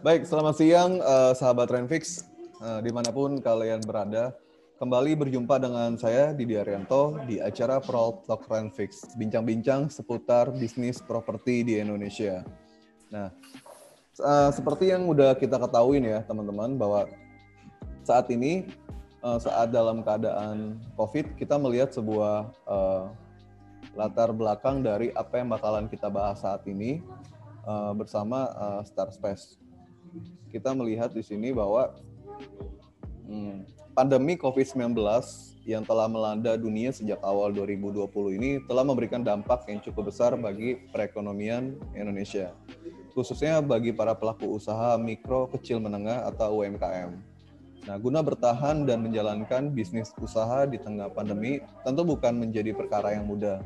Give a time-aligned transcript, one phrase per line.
[0.00, 2.24] Baik, selamat siang uh, sahabat Renfix,
[2.64, 4.32] uh, di mana pun kalian berada.
[4.80, 11.68] Kembali berjumpa dengan saya Didi Arianto di acara Pro Talk Renfix, bincang-bincang seputar bisnis properti
[11.68, 12.40] di Indonesia.
[13.12, 13.28] Nah,
[14.24, 17.04] uh, seperti yang udah kita ketahui ya teman-teman bahwa
[18.00, 18.72] saat ini
[19.20, 23.12] uh, saat dalam keadaan COVID kita melihat sebuah uh,
[23.92, 27.04] latar belakang dari apa yang bakalan kita bahas saat ini
[27.68, 29.60] uh, bersama uh, Star Space
[30.50, 31.94] kita melihat di sini bahwa
[33.28, 34.96] hmm, pandemi COVID-19
[35.68, 38.10] yang telah melanda dunia sejak awal 2020
[38.40, 42.50] ini telah memberikan dampak yang cukup besar bagi perekonomian Indonesia,
[43.12, 47.12] khususnya bagi para pelaku usaha mikro, kecil, menengah atau UMKM.
[47.88, 53.24] Nah, guna bertahan dan menjalankan bisnis usaha di tengah pandemi tentu bukan menjadi perkara yang
[53.24, 53.60] mudah.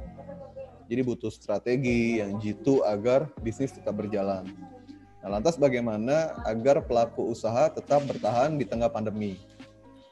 [0.87, 4.46] Jadi butuh strategi yang jitu agar bisnis tetap berjalan.
[5.25, 9.41] Nah, lantas bagaimana agar pelaku usaha tetap bertahan di tengah pandemi?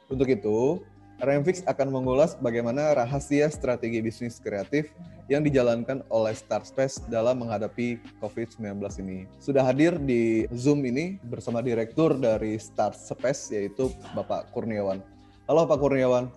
[0.08, 0.80] Untuk itu,
[1.20, 4.88] Remfix akan mengulas bagaimana rahasia strategi bisnis kreatif
[5.28, 9.28] yang dijalankan oleh Starspace dalam menghadapi COVID-19 ini.
[9.36, 15.04] Sudah hadir di Zoom ini bersama Direktur dari Starspace yaitu Bapak Kurniawan.
[15.44, 16.32] Halo Pak Kurniawan.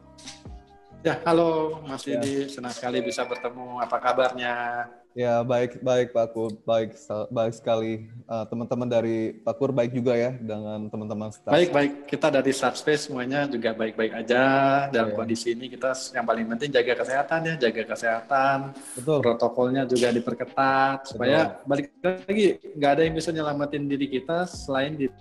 [1.00, 2.44] Ya, halo Mas Didi.
[2.44, 2.52] Ya.
[2.52, 3.80] Senang sekali bisa bertemu.
[3.80, 4.84] Apa kabarnya?
[5.16, 7.00] Ya baik baik Pak Kur baik
[7.32, 11.56] baik sekali uh, teman-teman dari Pak Kur baik juga ya dengan teman-teman staff.
[11.56, 14.44] Baik baik kita dari Space semuanya juga baik-baik aja
[14.92, 15.16] dalam yeah.
[15.16, 18.58] kondisi ini kita yang paling penting jaga kesehatan ya jaga kesehatan
[19.00, 19.20] Betul.
[19.24, 21.12] protokolnya juga diperketat Betul.
[21.16, 25.16] supaya balik lagi nggak ada yang bisa nyelamatin diri kita selain diri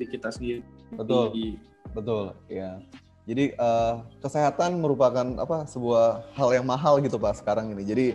[0.00, 0.64] kita sendiri.
[0.96, 1.60] Betul
[1.92, 2.80] betul ya.
[3.24, 7.84] Jadi uh, kesehatan merupakan apa sebuah hal yang mahal gitu Pak sekarang ini.
[7.84, 8.06] Jadi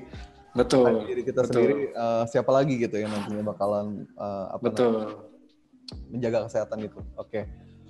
[0.57, 1.53] betul diri kita betul.
[1.53, 5.15] sendiri uh, siapa lagi gitu yang nantinya bakalan uh, apa betul namanya,
[6.09, 7.43] menjaga kesehatan itu oke okay.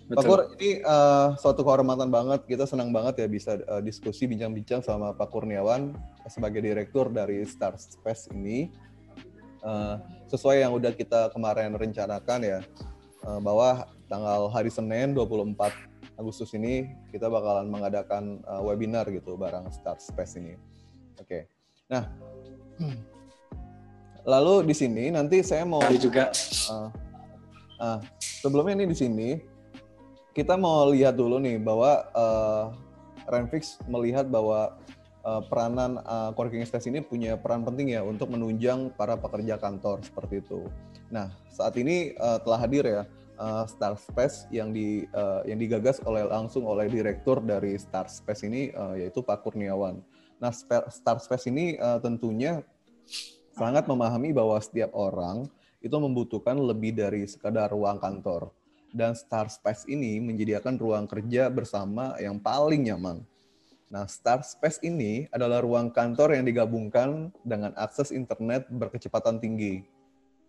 [0.09, 2.41] Pak Kur, ini uh, suatu kehormatan banget.
[2.49, 5.93] Kita senang banget ya bisa uh, diskusi bincang-bincang sama Pak Kurniawan
[6.25, 8.73] sebagai direktur dari Star Space ini.
[9.61, 12.59] Uh, sesuai yang udah kita kemarin rencanakan ya,
[13.21, 15.53] uh, bahwa tanggal hari Senin 24
[16.17, 20.57] Agustus ini kita bakalan mengadakan uh, webinar gitu bareng Star Space ini.
[21.21, 21.45] Oke.
[21.45, 21.58] Okay.
[21.89, 22.05] Nah,
[24.29, 26.29] Lalu di sini nanti saya mau Kali juga.
[26.69, 26.89] Uh,
[27.81, 29.29] uh, sebelumnya ini di sini
[30.37, 32.65] kita mau lihat dulu nih bahwa uh,
[33.25, 34.77] Renfix melihat bahwa
[35.25, 40.05] uh, peranan uh, coworking space ini punya peran penting ya untuk menunjang para pekerja kantor
[40.05, 40.69] seperti itu.
[41.09, 43.01] Nah saat ini uh, telah hadir ya
[43.41, 48.45] uh, Star Space yang di uh, yang digagas oleh langsung oleh direktur dari Star Space
[48.45, 50.05] ini uh, yaitu Pak Kurniawan.
[50.39, 50.55] Nah,
[50.89, 52.63] Star Space ini uh, tentunya
[53.59, 55.51] sangat memahami bahwa setiap orang
[55.83, 58.55] itu membutuhkan lebih dari sekadar ruang kantor.
[58.89, 63.21] Dan Star Space ini menyediakan ruang kerja bersama yang paling nyaman.
[63.91, 69.83] Nah, Star Space ini adalah ruang kantor yang digabungkan dengan akses internet berkecepatan tinggi.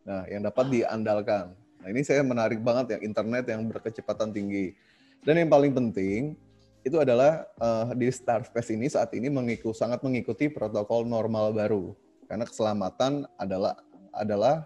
[0.07, 1.53] Nah, yang dapat diandalkan.
[1.81, 4.77] Nah, ini saya menarik banget ya, internet yang berkecepatan tinggi.
[5.25, 6.37] Dan yang paling penting,
[6.81, 11.93] itu adalah uh, di Space ini saat ini mengikuti sangat mengikuti protokol normal baru
[12.25, 13.77] karena keselamatan adalah
[14.17, 14.65] adalah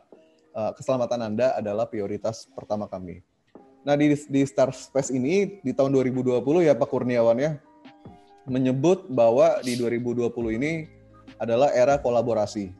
[0.55, 3.25] uh, keselamatan Anda adalah prioritas pertama kami.
[3.83, 7.59] Nah di di Space ini di tahun 2020 ya Pak Kurniawan ya
[8.47, 10.31] menyebut bahwa di 2020
[10.61, 10.87] ini
[11.41, 12.71] adalah era kolaborasi.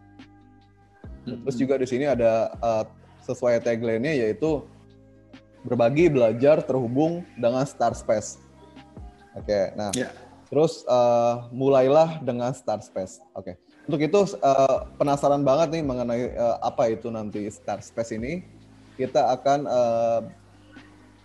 [1.25, 2.85] Terus juga di sini ada uh,
[3.25, 4.61] sesuai tagline-nya yaitu
[5.65, 8.44] berbagi, belajar, terhubung dengan Star Space.
[9.35, 10.15] Oke, okay, nah yeah.
[10.47, 13.19] terus uh, mulailah dengan Start Space.
[13.35, 13.55] Oke, okay.
[13.91, 18.47] untuk itu uh, penasaran banget nih mengenai uh, apa itu nanti Start Space ini.
[18.95, 20.21] Kita akan uh,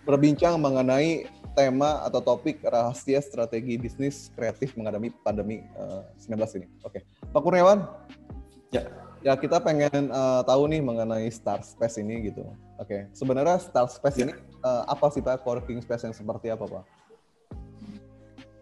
[0.02, 6.66] berbincang mengenai tema atau topik rahasia strategi bisnis kreatif menghadapi pandemi uh, 19 ini.
[6.82, 7.02] Oke, okay.
[7.30, 7.86] Pak Kurniawan.
[8.74, 8.90] Ya.
[9.20, 12.42] Ya kita pengen uh, tahu nih mengenai Start Space ini gitu.
[12.80, 13.00] Oke, okay.
[13.14, 14.26] sebenarnya Start Space ya.
[14.26, 14.34] ini
[14.66, 15.46] uh, apa sih Pak?
[15.46, 16.99] Coworking space yang seperti apa Pak?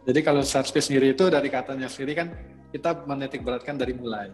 [0.08, 2.32] Jadi kalau space sendiri itu dari katanya sendiri kan
[2.72, 4.32] kita menitik beratkan dari mulai.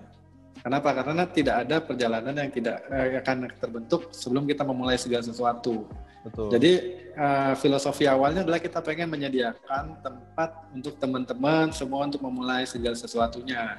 [0.63, 0.95] Kenapa?
[0.95, 5.83] Karena tidak ada perjalanan yang tidak eh, akan terbentuk sebelum kita memulai segala sesuatu.
[6.25, 6.49] Betul.
[6.57, 6.73] Jadi
[7.21, 13.77] uh, filosofi awalnya adalah kita pengen menyediakan tempat untuk teman-teman semua untuk memulai segala sesuatunya,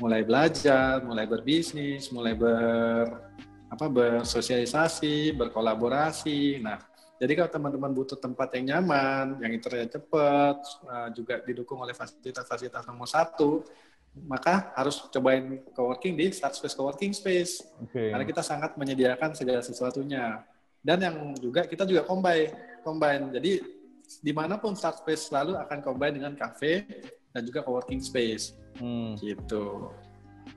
[0.00, 3.12] mulai belajar, mulai berbisnis, mulai ber
[3.68, 6.64] apa bersosialisasi, berkolaborasi.
[6.64, 6.80] Nah,
[7.22, 10.58] jadi kalau teman-teman butuh tempat yang nyaman, yang internet cepat,
[10.90, 13.62] uh, juga didukung oleh fasilitas-fasilitas nomor satu,
[14.26, 17.62] maka harus cobain coworking di Start Space Coworking Space.
[17.86, 18.10] Okay.
[18.10, 20.42] Karena kita sangat menyediakan segala sesuatunya.
[20.82, 23.30] Dan yang juga kita juga combine, combine.
[23.30, 23.62] Jadi
[24.18, 26.84] di mana pun start space selalu akan combine dengan cafe
[27.30, 28.58] dan juga co-working space.
[28.82, 29.14] Hmm.
[29.14, 29.94] Gitu.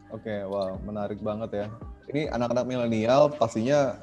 [0.10, 1.68] Oke, okay, wow, menarik banget ya.
[2.10, 4.02] Ini anak-anak milenial pastinya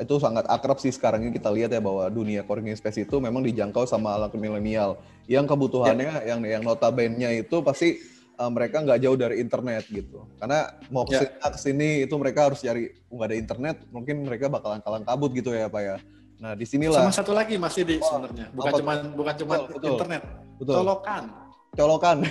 [0.00, 3.46] itu sangat akrab sih sekarang ini kita lihat ya bahwa dunia co-working space itu memang
[3.46, 4.98] dijangkau sama anak milenial
[5.30, 6.34] yang kebutuhannya yeah.
[6.34, 8.02] yang yang notabene-nya itu pasti
[8.38, 10.26] uh, mereka nggak jauh dari internet gitu.
[10.38, 11.54] Karena mau ke yeah.
[11.54, 15.70] sini itu mereka harus cari nggak ada internet, mungkin mereka bakalan kalang kabut gitu ya,
[15.70, 15.96] Pak ya.
[16.42, 18.46] Nah, di sinilah Sama satu lagi masih di oh, sebenarnya.
[18.52, 20.22] Bukan cuma bukan cuma internet.
[20.58, 20.74] Betul.
[20.82, 21.22] Colokan.
[21.74, 22.18] Colokan.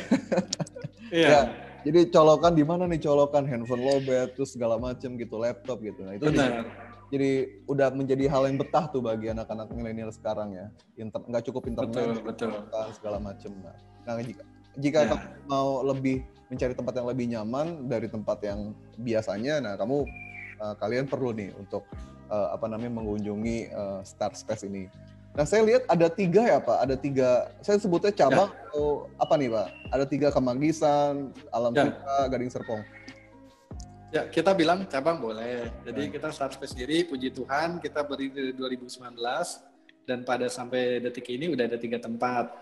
[1.13, 1.30] Iya.
[1.30, 1.45] yeah.
[1.86, 6.01] Jadi colokan di mana nih colokan handphone lowbat terus segala macam gitu, laptop gitu.
[6.01, 6.66] Nah, itu Benar.
[7.13, 10.74] Jadi, udah menjadi hal yang betah tuh bagi anak-anak milenial sekarang ya.
[10.98, 12.89] Inter nggak cukup internet, betul, betul.
[12.98, 13.54] segala macam.
[13.62, 13.77] Nah,
[14.10, 14.42] nah jika
[14.81, 15.07] jika ya.
[15.13, 20.10] kamu mau lebih mencari tempat yang lebih nyaman dari tempat yang biasanya, nah kamu
[20.57, 21.86] uh, kalian perlu nih untuk
[22.33, 24.89] uh, apa namanya mengunjungi uh, Star Space ini.
[25.33, 28.69] Nah, saya lihat ada tiga ya Pak, ada tiga, saya sebutnya cabang ya.
[28.69, 29.68] atau apa nih Pak?
[29.89, 31.89] Ada tiga Kemanggisan, Alam ya.
[31.89, 32.81] Suka, Gading Serpong.
[34.13, 35.74] Ya, kita bilang cabang boleh.
[35.81, 36.10] Jadi ya.
[36.13, 39.18] kita Star Space sendiri, puji Tuhan, kita berdiri dari 2019
[40.06, 42.54] dan pada sampai detik ini udah ada tiga tempat.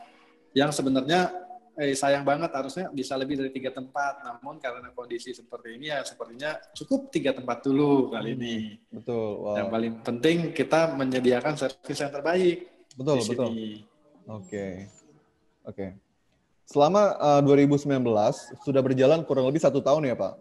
[0.56, 1.28] Yang sebenarnya
[1.76, 4.24] eh, sayang banget harusnya bisa lebih dari tiga tempat.
[4.24, 8.56] Namun karena kondisi seperti ini ya sepertinya cukup tiga tempat dulu kali ini.
[8.72, 9.30] Hmm, betul.
[9.44, 9.56] Wow.
[9.60, 12.72] Yang paling penting kita menyediakan servis yang terbaik.
[12.96, 13.52] Betul, betul.
[13.52, 13.68] Oke.
[14.48, 14.74] Okay.
[15.68, 15.76] Oke.
[15.76, 15.90] Okay.
[16.64, 18.00] Selama uh, eh, 2019
[18.64, 20.34] sudah berjalan kurang lebih satu tahun ya Pak?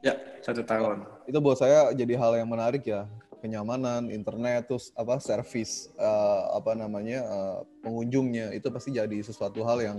[0.00, 0.16] Ya,
[0.50, 0.96] satu tahun.
[1.30, 3.06] Itu buat saya jadi hal yang menarik ya
[3.40, 9.80] kenyamanan internet terus apa servis uh, apa namanya uh, pengunjungnya itu pasti jadi sesuatu hal
[9.80, 9.98] yang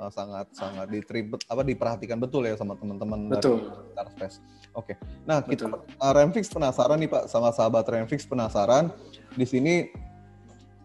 [0.00, 4.40] uh, sangat sangat ditribet apa diperhatikan betul ya sama teman-teman betul dari Space.
[4.72, 4.94] Oke.
[4.94, 4.96] Okay.
[5.28, 8.88] Nah, kita uh, Remfix penasaran nih Pak sama sahabat Remfix penasaran
[9.36, 9.74] di sini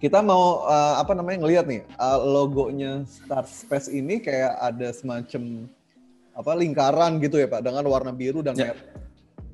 [0.04, 5.71] kita mau uh, apa namanya ngelihat nih uh, logonya Star Space ini kayak ada semacam
[6.33, 8.75] apa lingkaran gitu ya Pak dengan warna biru dan yeah.
[8.75, 9.02] merah.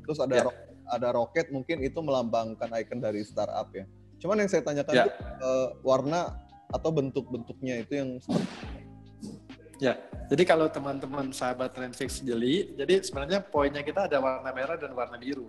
[0.09, 0.45] Terus ada yeah.
[0.49, 0.51] ro
[0.89, 3.85] ada roket mungkin itu melambangkan icon dari startup ya.
[4.17, 5.05] Cuman yang saya tanyakan yeah.
[5.05, 5.13] itu
[5.45, 6.33] uh, warna
[6.73, 8.09] atau bentuk-bentuknya itu yang
[9.79, 9.95] Ya,
[10.27, 15.15] jadi kalau teman-teman sahabat Renfix jeli, jadi sebenarnya poinnya kita ada warna merah dan warna
[15.15, 15.47] biru.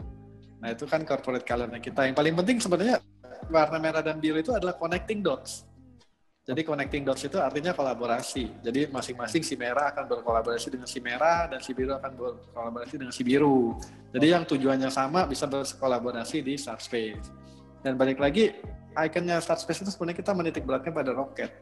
[0.63, 2.07] Nah itu kan corporate colornya kita.
[2.07, 3.03] Yang paling penting sebenarnya
[3.51, 5.67] warna merah dan biru itu adalah connecting dots.
[6.51, 8.59] Jadi connecting dots itu artinya kolaborasi.
[8.59, 13.15] Jadi masing-masing si merah akan berkolaborasi dengan si merah dan si biru akan berkolaborasi dengan
[13.15, 13.79] si biru.
[14.11, 17.31] Jadi yang tujuannya sama bisa berkolaborasi di Start Space.
[17.87, 18.51] Dan balik lagi,
[18.99, 21.55] ikonnya Start Space itu sebenarnya kita menitik beratkan pada roket.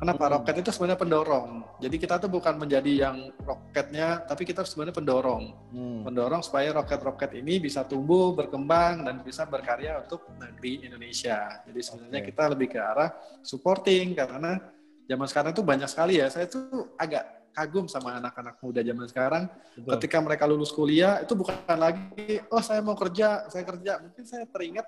[0.00, 0.24] Kenapa?
[0.24, 0.32] Hmm.
[0.40, 1.50] Roket itu sebenarnya pendorong.
[1.76, 5.44] Jadi kita tuh bukan menjadi yang roketnya, tapi kita sebenarnya pendorong.
[5.76, 6.00] Hmm.
[6.08, 11.60] Pendorong supaya roket-roket ini bisa tumbuh, berkembang, dan bisa berkarya untuk negeri Indonesia.
[11.68, 12.28] Jadi sebenarnya okay.
[12.32, 13.12] kita lebih ke arah
[13.44, 14.56] supporting, karena
[15.04, 16.32] zaman sekarang tuh banyak sekali ya.
[16.32, 19.44] Saya tuh agak kagum sama anak-anak muda zaman sekarang.
[19.76, 19.90] Betul.
[20.00, 24.00] Ketika mereka lulus kuliah, itu bukan lagi, oh saya mau kerja, saya kerja.
[24.00, 24.86] Mungkin saya teringat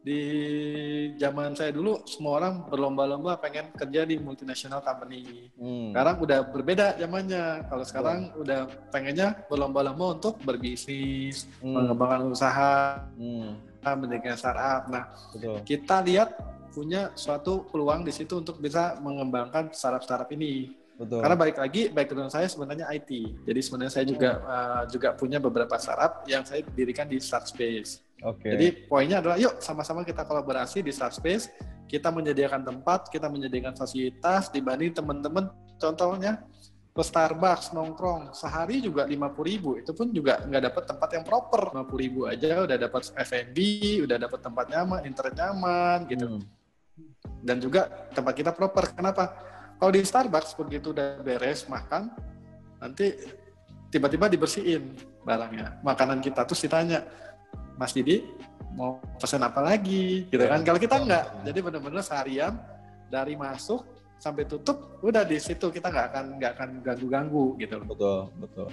[0.00, 0.22] di
[1.20, 5.52] zaman saya dulu semua orang berlomba-lomba pengen kerja di multinational company.
[5.60, 5.92] Hmm.
[5.92, 7.68] Sekarang udah berbeda zamannya.
[7.68, 8.40] Kalau sekarang oh.
[8.40, 11.68] udah pengennya berlomba-lomba untuk berbisnis, hmm.
[11.68, 13.84] mengembangkan usaha, hmm.
[14.00, 14.88] mendirikan startup.
[14.88, 15.60] Nah, Betul.
[15.68, 16.32] kita lihat
[16.72, 20.80] punya suatu peluang di situ untuk bisa mengembangkan startup-startup ini.
[21.00, 21.24] Betul.
[21.24, 23.08] Karena balik lagi background saya sebenarnya IT.
[23.48, 28.04] Jadi sebenarnya saya juga uh, juga punya beberapa startup yang saya dirikan di Start Space.
[28.20, 28.52] Okay.
[28.52, 31.48] Jadi poinnya adalah yuk sama-sama kita kolaborasi di Start Space,
[31.88, 35.48] kita menyediakan tempat, kita menyediakan fasilitas dibanding teman-teman
[35.80, 36.44] contohnya
[36.90, 39.70] ke Starbucks nongkrong sehari juga lima puluh ribu.
[39.80, 41.62] Itu pun juga nggak dapat tempat yang proper.
[41.72, 43.56] lima puluh ribu aja udah dapat F&B
[44.04, 46.26] udah dapat tempat nyaman internet nyaman gitu.
[46.28, 46.42] Hmm.
[47.40, 48.92] dan juga tempat kita proper.
[48.92, 49.32] Kenapa?
[49.80, 52.12] Kalau di Starbucks begitu udah beres makan
[52.76, 53.16] nanti
[53.88, 54.92] tiba-tiba dibersihin
[55.24, 55.80] barangnya.
[55.80, 57.00] Makanan kita terus ditanya
[57.80, 58.20] Mas Didi
[58.76, 62.60] mau pesan apa lagi gitu kan kalau kita enggak jadi benar-benar seharian
[63.08, 63.88] dari masuk
[64.20, 68.68] sampai tutup udah di situ kita nggak akan nggak akan ganggu-ganggu gitu betul betul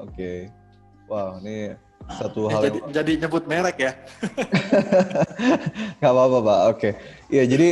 [0.00, 0.48] oke okay.
[1.04, 1.76] wow ini
[2.16, 2.88] satu eh, hal jadi, yang...
[2.96, 3.92] jadi nyebut merek ya
[6.00, 6.92] nggak apa-apa pak oke okay.
[7.28, 7.68] ya jadi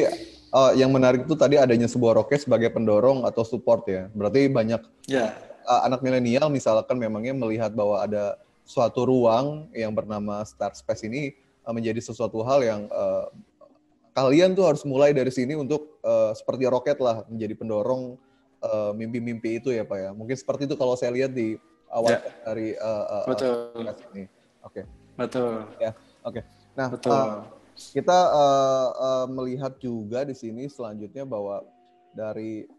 [0.53, 4.85] uh, yang menarik itu tadi adanya sebuah roket sebagai pendorong atau support ya berarti banyak
[5.09, 5.33] yeah.
[5.33, 5.65] Ya.
[5.65, 11.37] uh, anak milenial misalkan memangnya melihat bahwa ada suatu ruang yang bernama Start Space ini
[11.65, 13.29] uh, menjadi sesuatu hal yang uh,
[14.17, 18.17] kalian tuh harus mulai dari sini untuk uh, seperti roket lah menjadi pendorong
[18.97, 21.61] mimpi-mimpi uh, itu ya pak ya mungkin seperti itu kalau saya lihat di
[21.93, 22.21] awal ya.
[22.49, 23.55] dari uh, uh, betul
[24.17, 24.25] ini
[24.65, 24.85] oke okay.
[25.21, 25.93] betul ya
[26.25, 26.43] oke okay.
[26.73, 27.13] nah betul.
[27.13, 27.45] Uh,
[27.75, 31.67] Kita uh, uh, melihat juga di sini selanjutnya bahwa
[32.15, 32.71] dari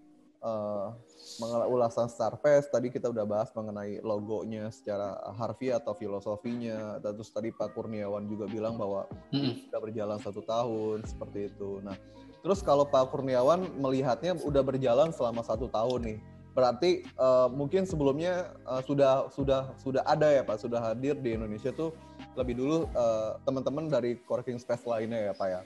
[0.46, 7.02] uh, ulasan Starfest tadi kita udah bahas mengenai logonya secara harfiah atau filosofinya.
[7.02, 9.68] Terus tadi Pak Kurniawan juga bilang bahwa hmm.
[9.68, 11.82] sudah berjalan satu tahun seperti itu.
[11.82, 11.98] Nah,
[12.46, 16.18] terus kalau Pak Kurniawan melihatnya udah berjalan selama satu tahun nih,
[16.56, 21.74] berarti uh, mungkin sebelumnya uh, sudah sudah sudah ada ya Pak, sudah hadir di Indonesia
[21.74, 21.92] tuh
[22.40, 25.62] lebih dulu uh, teman-teman dari coworking space lainnya ya Pak ya.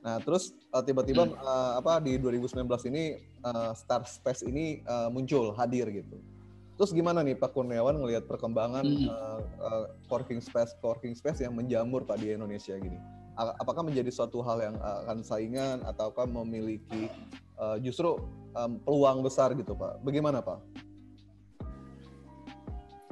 [0.00, 1.36] Nah terus uh, tiba-tiba hmm.
[1.36, 6.16] uh, apa di 2019 ini uh, Star Space ini uh, muncul hadir gitu.
[6.80, 9.08] Terus gimana nih Pak Kurniawan ngelihat perkembangan hmm.
[9.12, 12.96] uh, uh, coworking space coworking space yang menjamur Pak di Indonesia gini?
[13.40, 17.08] Apakah menjadi suatu hal yang akan saingan ataukah memiliki
[17.56, 18.20] uh, justru
[18.52, 20.04] um, peluang besar gitu Pak?
[20.04, 20.60] Bagaimana Pak?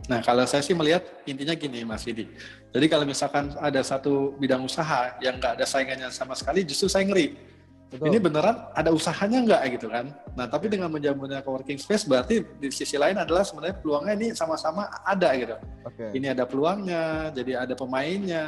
[0.09, 2.25] Nah, kalau saya sih melihat intinya gini, Mas Didi.
[2.69, 7.09] Jadi kalau misalkan ada satu bidang usaha yang nggak ada saingannya sama sekali, justru saya
[7.09, 7.49] ngeri.
[7.89, 8.13] Betul.
[8.13, 10.13] Ini beneran ada usahanya nggak gitu kan?
[10.37, 14.93] Nah, tapi dengan menjamurnya coworking space berarti di sisi lain adalah sebenarnya peluangnya ini sama-sama
[15.09, 15.57] ada gitu.
[15.89, 16.13] Okay.
[16.21, 18.45] Ini ada peluangnya, jadi ada pemainnya,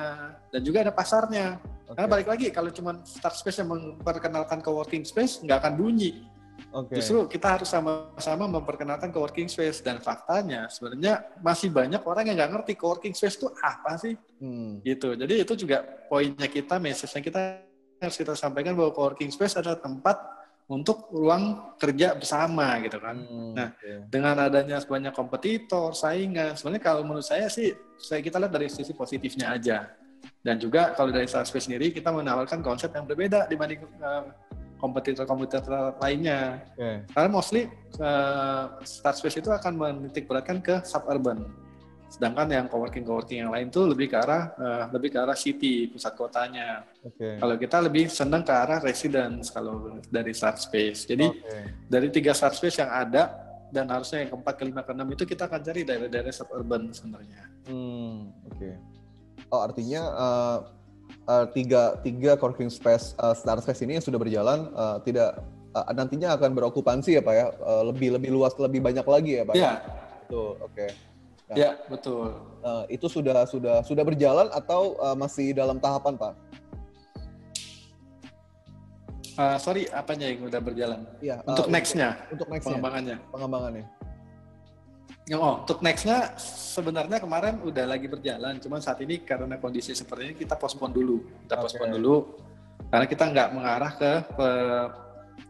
[0.53, 1.57] dan juga ada pasarnya.
[1.89, 1.97] Okay.
[1.97, 6.29] Karena balik lagi, kalau cuma start space yang memperkenalkan coworking space, nggak akan bunyi.
[6.71, 7.03] Okay.
[7.03, 12.53] Justru kita harus sama-sama memperkenalkan coworking space dan faktanya sebenarnya masih banyak orang yang nggak
[12.55, 14.87] ngerti coworking space itu apa sih, hmm.
[14.87, 15.19] gitu.
[15.19, 17.41] Jadi itu juga poinnya kita, message-nya kita
[17.99, 20.17] harus kita sampaikan bahwa coworking space adalah tempat
[20.71, 23.19] untuk ruang kerja bersama gitu kan.
[23.19, 24.07] Hmm, nah, okay.
[24.07, 28.95] dengan adanya banyak kompetitor, saingan, sebenarnya kalau menurut saya sih, saya kita lihat dari sisi
[28.95, 29.91] positifnya aja.
[30.41, 34.31] Dan juga kalau dari Starspace sendiri kita menawarkan konsep yang berbeda dibanding uh,
[34.81, 36.65] kompetitor-kompetitor lainnya.
[36.75, 37.05] Okay.
[37.13, 37.69] Karena mostly
[38.01, 41.45] uh, Starspace itu akan menitik beratkan ke suburban.
[42.11, 46.17] Sedangkan yang coworking-coworking yang lain tuh lebih ke arah uh, lebih ke arah city, pusat
[46.19, 46.83] kotanya.
[47.05, 47.39] Okay.
[47.39, 51.07] Kalau kita lebih senang ke arah residence kalau dari Starspace.
[51.07, 51.65] Jadi okay.
[51.87, 53.31] dari tiga Starspace yang ada
[53.71, 57.47] dan harusnya yang keempat, kelima, keenam itu kita akan cari daerah-daerah suburban sebenarnya.
[57.71, 58.59] Hmm, oke.
[58.59, 58.75] Okay.
[59.55, 60.59] Oh artinya uh,
[61.31, 65.39] uh, tiga tiga coworking space uh, star space ini yang sudah berjalan uh, tidak
[65.79, 67.47] uh, nantinya akan berokupansi ya pak ya.
[67.63, 69.55] Uh, lebih lebih luas lebih banyak lagi ya pak?
[69.55, 69.73] Ya
[70.27, 70.75] itu oke.
[70.75, 70.91] Okay.
[71.51, 72.35] nah, ya betul.
[72.63, 76.35] uh, itu sudah sudah sudah berjalan atau uh, masih dalam tahapan pak?
[79.39, 81.01] Uh, sorry apanya yang udah berjalan?
[81.23, 83.17] Ya, untuk uh, nextnya untuk nextnya pengembangannya.
[83.31, 83.87] pengembangannya
[85.31, 90.35] Oh, untuk nextnya sebenarnya kemarin udah lagi berjalan, cuman saat ini karena kondisi seperti ini
[90.35, 91.63] kita postpone dulu, kita okay.
[91.63, 92.17] postpone dulu
[92.91, 94.49] karena kita nggak mengarah ke, ke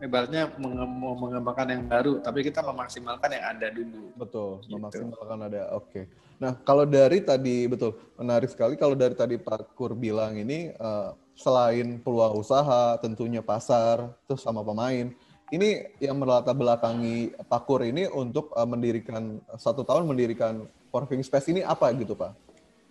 [0.05, 4.13] ibaratnya mengembangkan yang baru, tapi kita memaksimalkan yang ada dulu.
[4.21, 4.77] Betul, gitu.
[4.77, 5.63] memaksimalkan ada.
[5.73, 5.89] Oke.
[5.89, 6.05] Okay.
[6.41, 11.17] Nah, kalau dari tadi betul menarik sekali kalau dari tadi Pak Kur bilang ini uh,
[11.37, 15.09] selain peluang usaha, tentunya pasar, terus sama pemain
[15.51, 21.67] ini yang melatar belakangi Pakur ini untuk uh, mendirikan satu tahun mendirikan coworking space ini
[21.67, 22.35] apa gitu Pak?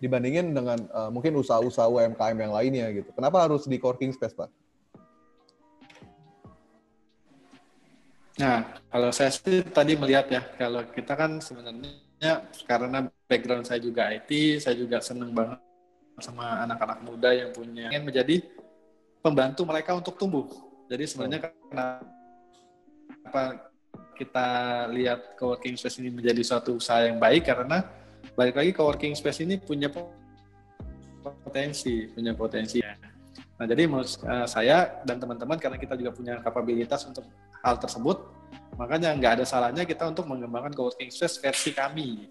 [0.00, 3.08] Dibandingin dengan uh, mungkin usaha-usaha UMKM yang lainnya gitu.
[3.16, 4.48] Kenapa harus di coworking space Pak?
[8.40, 14.08] Nah, kalau saya sih tadi melihat ya, kalau kita kan sebenarnya karena background saya juga
[14.08, 15.60] IT, saya juga senang banget
[16.20, 18.36] sama anak-anak muda yang punya ingin menjadi
[19.20, 20.48] pembantu mereka untuk tumbuh.
[20.88, 21.44] Jadi sebenarnya oh.
[21.48, 21.86] karena
[23.24, 23.70] apa
[24.20, 24.48] kita
[24.92, 27.88] lihat coworking space ini menjadi suatu usaha yang baik karena
[28.36, 29.88] balik lagi coworking space ini punya
[31.20, 32.80] potensi, punya potensi.
[33.60, 37.28] Nah, jadi menurut uh, saya dan teman-teman karena kita juga punya kapabilitas untuk
[37.60, 38.24] hal tersebut,
[38.80, 42.24] makanya nggak ada salahnya kita untuk mengembangkan coworking space versi kami,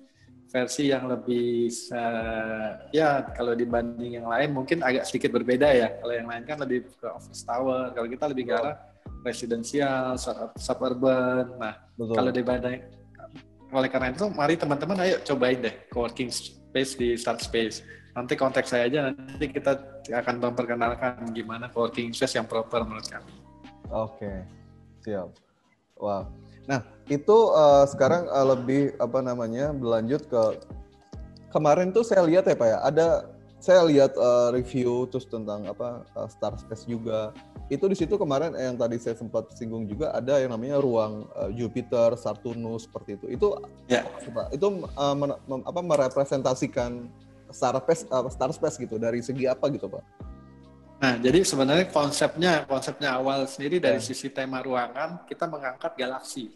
[0.49, 6.01] versi yang lebih uh, ya kalau dibanding yang lain mungkin agak sedikit berbeda ya.
[6.01, 8.88] Kalau yang lain kan lebih ke office tower, kalau kita lebih ke arah
[9.23, 10.15] residensial,
[10.55, 11.45] suburban.
[11.59, 12.15] Nah, Betul.
[12.15, 12.77] kalau di Bandai,
[13.69, 17.83] oleh karena itu, mari teman-teman ayo cobain deh coworking space di Start Space.
[18.17, 19.77] Nanti kontak saya aja, nanti kita
[20.09, 23.31] akan memperkenalkan gimana coworking space yang proper menurut kami.
[23.93, 24.45] Oke,
[25.05, 25.29] siap.
[25.99, 26.25] Wah,
[26.63, 26.79] nah
[27.11, 30.43] itu uh, sekarang uh, lebih apa namanya berlanjut ke
[31.51, 33.07] kemarin tuh saya lihat ya pak ya, ada
[33.59, 37.35] saya lihat uh, review terus tentang apa uh, Star Space juga
[37.69, 41.51] itu di situ kemarin yang tadi saya sempat singgung juga ada yang namanya ruang uh,
[41.53, 43.25] Jupiter, Saturnus seperti itu.
[43.29, 43.47] Itu
[43.91, 44.49] apa?
[44.49, 47.11] Itu uh, men, mem, apa merepresentasikan
[47.53, 50.03] Star Space uh, Star Space gitu dari segi apa gitu, Pak?
[50.99, 54.07] Nah, jadi sebenarnya konsepnya konsepnya awal sendiri dari ya.
[54.07, 56.51] sisi tema ruangan kita mengangkat galaksi.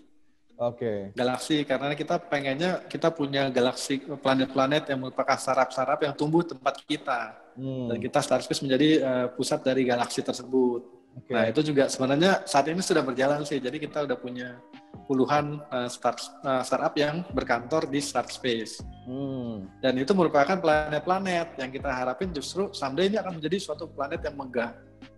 [0.57, 0.77] Oke.
[0.77, 0.99] Okay.
[1.17, 7.43] Galaksi karena kita pengennya kita punya galaksi planet-planet yang merupakan saraf-saraf yang tumbuh tempat kita
[7.57, 7.89] Hmm.
[7.89, 10.81] Dan kita Star Space menjadi uh, pusat dari galaksi tersebut.
[11.13, 11.33] Okay.
[11.37, 13.61] Nah itu juga sebenarnya saat ini sudah berjalan sih.
[13.61, 14.57] Jadi kita udah punya
[15.05, 18.81] puluhan uh, start, uh, startup yang berkantor di Start Space.
[19.05, 19.69] Hmm.
[19.77, 24.35] Dan itu merupakan planet-planet yang kita harapin justru someday ini akan menjadi suatu planet yang
[24.37, 24.71] megah,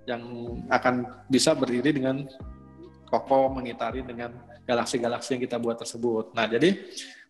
[0.03, 0.21] yang
[0.67, 2.27] akan bisa berdiri dengan
[3.07, 4.35] kokoh mengitari dengan
[4.65, 6.33] galaksi-galaksi yang kita buat tersebut.
[6.33, 6.75] Nah jadi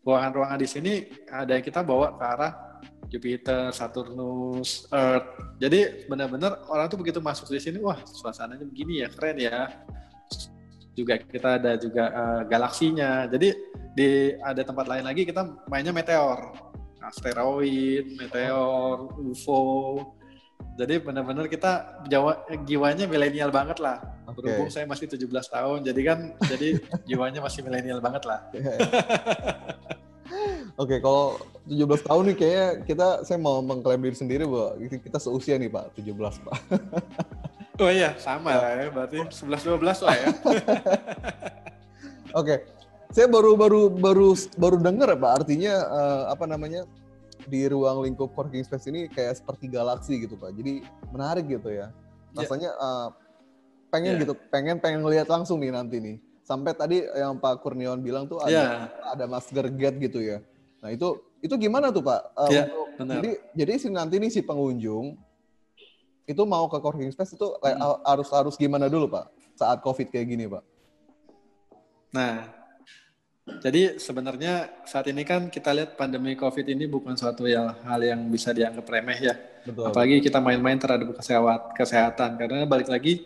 [0.01, 0.93] ruangan-ruangan di sini
[1.27, 2.53] ada yang kita bawa ke arah
[3.09, 5.59] Jupiter, Saturnus, Earth.
[5.61, 9.69] Jadi benar-benar orang tuh begitu masuk di sini, wah suasananya begini ya, keren ya.
[10.95, 13.29] Juga kita ada juga uh, galaksinya.
[13.29, 13.53] Jadi
[13.95, 16.55] di ada tempat lain lagi kita mainnya meteor,
[17.03, 20.01] asteroid, meteor, UFO.
[20.75, 24.03] Jadi benar-benar kita Jawa jiwanya milenial banget lah.
[24.27, 24.51] Okay.
[24.51, 26.19] Berhubung saya masih 17 tahun, jadi kan
[26.51, 26.75] jadi
[27.09, 28.43] jiwanya masih milenial banget lah.
[30.75, 31.39] Oke, okay, kalau
[31.71, 35.95] 17 tahun nih kayaknya kita saya mau mengklaim diri sendiri bahwa kita seusia nih Pak,
[35.95, 36.57] 17 Pak.
[37.83, 40.27] oh iya, sama lah ya, berarti 11 12 lah ya.
[42.35, 42.43] Oke.
[42.43, 42.59] Okay.
[43.15, 46.83] Saya baru baru baru baru dengar ya Pak, artinya uh, apa namanya?
[47.45, 50.53] Di ruang lingkup working space ini kayak seperti galaksi gitu Pak.
[50.57, 51.89] Jadi menarik gitu ya.
[52.35, 52.37] Iya.
[52.43, 53.07] Rasanya uh,
[53.93, 54.21] pengen yeah.
[54.25, 56.17] gitu, pengen pengen ngelihat langsung nih nanti nih.
[56.45, 58.73] Sampai tadi yang Pak Kurniawan bilang tuh ada yeah.
[59.09, 60.37] ada masker gate gitu ya.
[60.81, 62.21] Nah itu itu gimana tuh Pak?
[62.37, 63.13] Uh, ya, untuk, benar.
[63.17, 65.17] Jadi jadi si nanti nih si pengunjung
[66.25, 68.01] itu mau ke coworking space itu hmm.
[68.05, 69.25] harus harus gimana dulu Pak
[69.57, 70.63] saat COVID kayak gini Pak?
[72.15, 72.47] Nah,
[73.45, 78.25] jadi sebenarnya saat ini kan kita lihat pandemi COVID ini bukan suatu yang hal yang
[78.29, 79.35] bisa dianggap remeh ya.
[79.61, 79.85] Betul.
[79.89, 81.13] Apalagi kita main-main terhadap
[81.77, 83.25] kesehatan karena balik lagi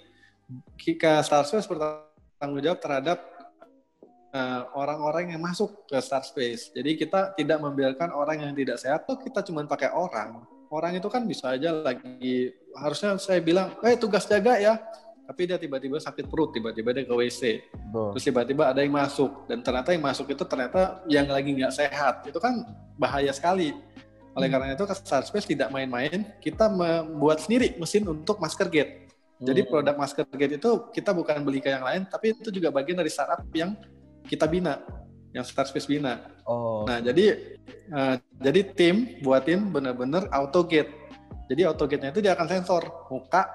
[0.75, 3.39] kita Starspace bertanggung jawab terhadap
[4.29, 6.69] Eh, orang-orang uh, yang masuk ke Star Space.
[6.69, 10.45] Jadi kita tidak membiarkan orang yang tidak sehat tuh kita cuma pakai orang.
[10.69, 14.77] Orang itu kan bisa aja lagi harusnya saya bilang, "Eh, tugas jaga ya."
[15.29, 17.61] Tapi dia tiba-tiba sakit perut, tiba-tiba dia ke WC.
[17.93, 22.25] Terus tiba-tiba ada yang masuk dan ternyata yang masuk itu ternyata yang lagi nggak sehat.
[22.25, 22.65] Itu kan
[22.97, 23.77] bahaya sekali.
[24.33, 24.53] Oleh hmm.
[24.57, 29.05] karena itu Star Space tidak main-main, kita membuat sendiri mesin untuk masker gate.
[29.37, 29.69] Jadi hmm.
[29.69, 33.13] produk masker gate itu kita bukan beli ke yang lain, tapi itu juga bagian dari
[33.13, 33.77] startup yang
[34.25, 34.81] kita bina
[35.29, 36.25] yang Star Space bina.
[36.49, 36.89] Oh.
[36.89, 37.53] Nah, jadi
[37.93, 40.89] uh, jadi tim buatin bener-bener auto gate.
[41.53, 42.81] Jadi auto gate-nya itu dia akan sensor
[43.13, 43.45] muka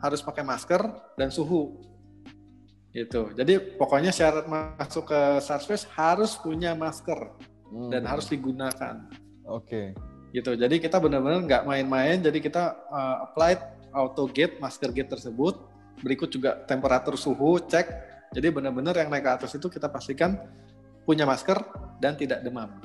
[0.00, 0.80] harus pakai masker
[1.14, 1.80] dan suhu.
[2.90, 3.30] Gitu.
[3.38, 7.38] Jadi pokoknya syarat masuk ke Star Space harus punya masker
[7.70, 7.94] hmm.
[7.94, 9.06] dan harus digunakan.
[9.46, 9.94] Oke.
[9.94, 10.34] Okay.
[10.34, 10.58] Gitu.
[10.58, 12.18] Jadi kita benar-benar nggak main-main.
[12.18, 13.60] Jadi kita uh, apply
[13.94, 15.54] auto gate masker gate tersebut.
[16.02, 20.38] Berikut juga temperatur suhu cek jadi benar-benar yang naik ke atas itu kita pastikan
[21.02, 21.58] punya masker
[21.98, 22.78] dan tidak demam.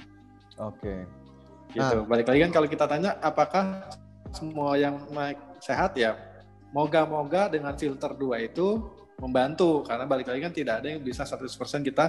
[0.58, 0.82] Oke.
[0.82, 1.00] Okay.
[1.78, 1.98] Gitu.
[2.02, 2.06] Nah.
[2.10, 3.86] Balik lagi kan kalau kita tanya apakah
[4.34, 6.18] semua yang naik sehat ya
[6.72, 8.82] moga-moga dengan filter dua itu
[9.20, 11.48] membantu karena balik lagi kan tidak ada yang bisa 100%
[11.88, 12.06] kita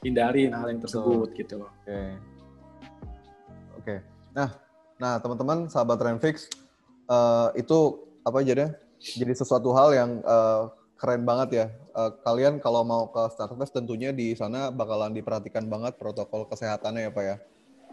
[0.00, 1.64] hindari hal yang tersebut gitu.
[1.64, 1.84] Oke.
[1.84, 2.08] Okay.
[3.76, 3.84] Oke.
[3.84, 3.98] Okay.
[4.32, 4.48] Nah,
[4.96, 6.48] nah teman-teman sahabat Renfix
[7.08, 8.70] uh, itu apa aja deh?
[9.00, 11.66] Jadi sesuatu hal yang uh, keren banget ya.
[11.92, 17.12] Uh, kalian kalau mau ke Startfest tentunya di sana bakalan diperhatikan banget protokol kesehatannya ya
[17.12, 17.36] Pak ya.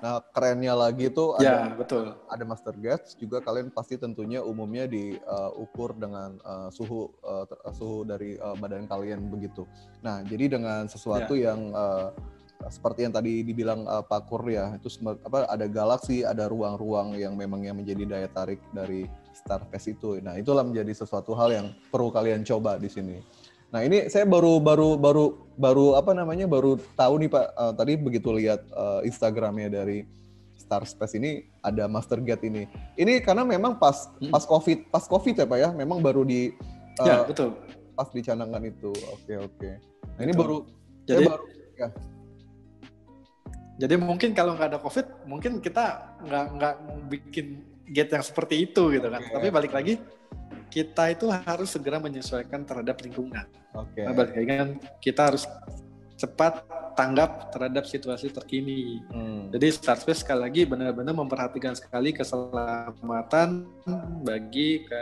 [0.04, 2.12] Nah kerennya lagi itu ya, ada betul.
[2.28, 8.04] ada master gas juga kalian pasti tentunya umumnya diukur uh, dengan uh, suhu uh, suhu
[8.04, 9.63] dari uh, badan kalian begitu.
[10.04, 11.56] Nah jadi dengan sesuatu ya.
[11.56, 12.12] yang uh,
[12.68, 14.92] seperti yang tadi dibilang uh, Pak Kur ya itu
[15.24, 20.22] apa ada galaksi ada ruang-ruang yang memang yang menjadi daya tarik dari Starfest itu.
[20.22, 23.18] Nah, itulah menjadi sesuatu hal yang perlu kalian coba di sini.
[23.74, 26.46] Nah, ini saya baru baru baru baru apa namanya?
[26.46, 30.06] baru tahu nih Pak, uh, tadi begitu lihat uh, Instagramnya dari
[30.54, 32.70] Starspace ini ada Master Gate ini.
[32.94, 34.30] Ini karena memang pas hmm.
[34.30, 36.54] pas Covid, pas Covid ya Pak ya, memang baru di
[37.02, 37.58] uh, Ya, betul.
[37.98, 38.94] Pas dicanangkan itu.
[39.10, 39.70] Oke, oke.
[40.06, 40.70] Nah, ini baru
[41.10, 41.90] jadi baru ya.
[43.82, 46.76] Jadi mungkin kalau nggak ada COVID, mungkin kita nggak nggak
[47.10, 49.18] bikin gate yang seperti itu gitu kan.
[49.18, 49.34] Okay.
[49.34, 49.98] Tapi balik lagi
[50.74, 53.46] kita itu harus segera menyesuaikan terhadap lingkungan.
[53.78, 54.02] Oke.
[54.02, 54.04] Okay.
[54.10, 55.46] Nah, balik kan kita harus
[56.18, 56.66] cepat
[56.98, 59.06] tanggap terhadap situasi terkini.
[59.14, 59.54] Hmm.
[59.54, 63.70] Jadi Starspace sekali lagi benar-benar memperhatikan sekali keselamatan
[64.26, 65.02] bagi ke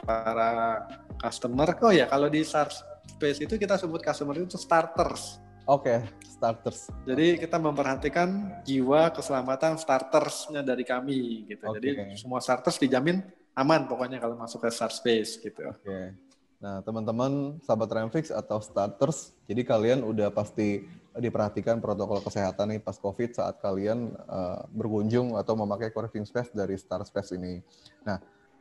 [0.00, 0.88] para
[1.20, 1.76] customer.
[1.84, 5.40] Oh ya, kalau di Starspace itu kita sebut customer itu starters.
[5.68, 6.88] Oke, okay, starters.
[7.04, 11.68] Jadi kita memperhatikan jiwa keselamatan startersnya dari kami gitu.
[11.68, 11.76] Okay.
[11.76, 13.20] Jadi semua starters dijamin
[13.54, 15.66] aman pokoknya kalau masuk ke start space gitu.
[15.66, 16.14] Oke.
[16.60, 20.84] Nah, teman-teman sahabat Remfix atau starters, jadi kalian udah pasti
[21.16, 26.76] diperhatikan protokol kesehatan nih pas COVID saat kalian uh, berkunjung atau memakai co space dari
[26.76, 27.64] Start Space ini.
[28.04, 28.20] Nah,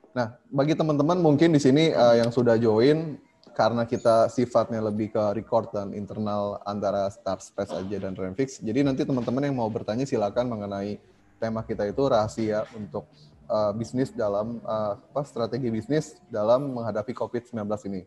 [0.09, 3.21] Nah, bagi teman-teman mungkin di sini uh, yang sudah join
[3.53, 8.57] karena kita sifatnya lebih ke record dan internal antara Star Space aja dan Renfix.
[8.57, 10.97] Jadi nanti teman-teman yang mau bertanya silakan mengenai
[11.37, 13.05] tema kita itu rahasia untuk
[13.49, 18.01] uh, bisnis dalam uh, apa strategi bisnis dalam menghadapi COVID-19 ini.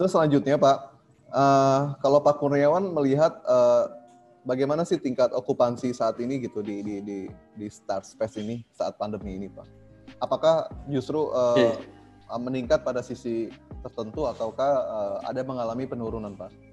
[0.00, 0.76] Terus selanjutnya Pak,
[1.30, 3.92] uh, kalau Pak Kurniawan melihat uh,
[4.42, 7.18] bagaimana sih tingkat okupansi saat ini gitu di di di,
[7.54, 9.66] di Star Space ini saat pandemi ini Pak?
[10.18, 11.76] Apakah justru uh, okay.
[12.40, 13.52] meningkat pada sisi
[13.84, 16.67] tertentu ataukah uh, ada mengalami penurunan, Pak?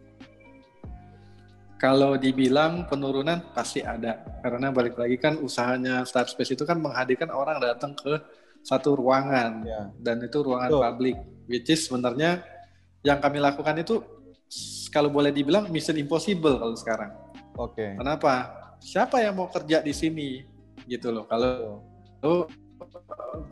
[1.76, 7.28] Kalau dibilang penurunan pasti ada, karena balik lagi kan usahanya Start Space itu kan menghadirkan
[7.36, 8.16] orang datang ke
[8.66, 9.92] satu ruangan ya.
[10.00, 10.84] dan itu ruangan Betul.
[10.88, 12.42] publik, which is sebenarnya
[13.06, 14.02] yang kami lakukan itu
[14.90, 17.12] kalau boleh dibilang mission impossible kalau sekarang.
[17.60, 17.76] Oke.
[17.76, 17.92] Okay.
[18.00, 18.34] Kenapa?
[18.80, 20.42] Siapa yang mau kerja di sini?
[20.88, 21.28] Gitu loh.
[21.28, 21.84] Kalau
[22.24, 22.48] lo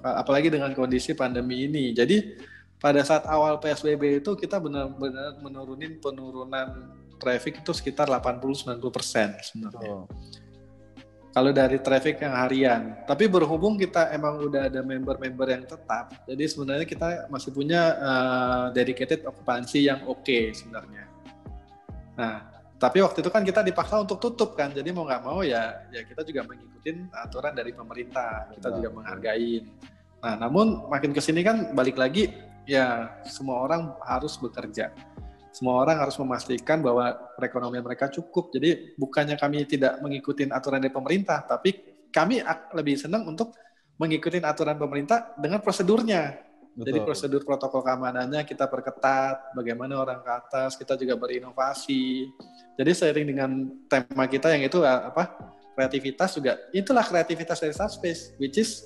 [0.01, 1.91] apalagi dengan kondisi pandemi ini.
[1.91, 2.39] Jadi
[2.79, 6.91] pada saat awal PSBB itu kita benar-benar menurunin penurunan
[7.23, 10.03] traffic itu sekitar 80-90 persen sebenarnya.
[10.03, 10.05] Oh.
[11.33, 16.45] Kalau dari traffic yang harian, tapi berhubung kita emang udah ada member-member yang tetap, jadi
[16.45, 21.09] sebenarnya kita masih punya uh, dedicated okupansi yang oke okay sebenarnya.
[22.13, 25.89] Nah, tapi waktu itu kan kita dipaksa untuk tutup kan, jadi mau nggak mau ya,
[25.89, 29.65] ya kita juga mengikuti aturan dari pemerintah, kita juga menghargai.
[30.21, 32.29] Nah, namun makin ke sini kan balik lagi
[32.69, 34.93] ya semua orang harus bekerja.
[35.53, 38.49] Semua orang harus memastikan bahwa perekonomian mereka cukup.
[38.49, 41.77] Jadi bukannya kami tidak mengikuti aturan dari pemerintah, tapi
[42.09, 42.41] kami
[42.73, 43.53] lebih senang untuk
[44.01, 46.41] mengikuti aturan pemerintah dengan prosedurnya.
[46.73, 46.89] Betul.
[46.89, 52.25] Jadi prosedur protokol keamanannya kita perketat, bagaimana orang ke atas, kita juga berinovasi.
[52.73, 53.49] Jadi seiring dengan
[53.85, 55.53] tema kita yang itu apa?
[55.73, 58.85] kreativitas juga itulah kreativitas dari Subspace, which is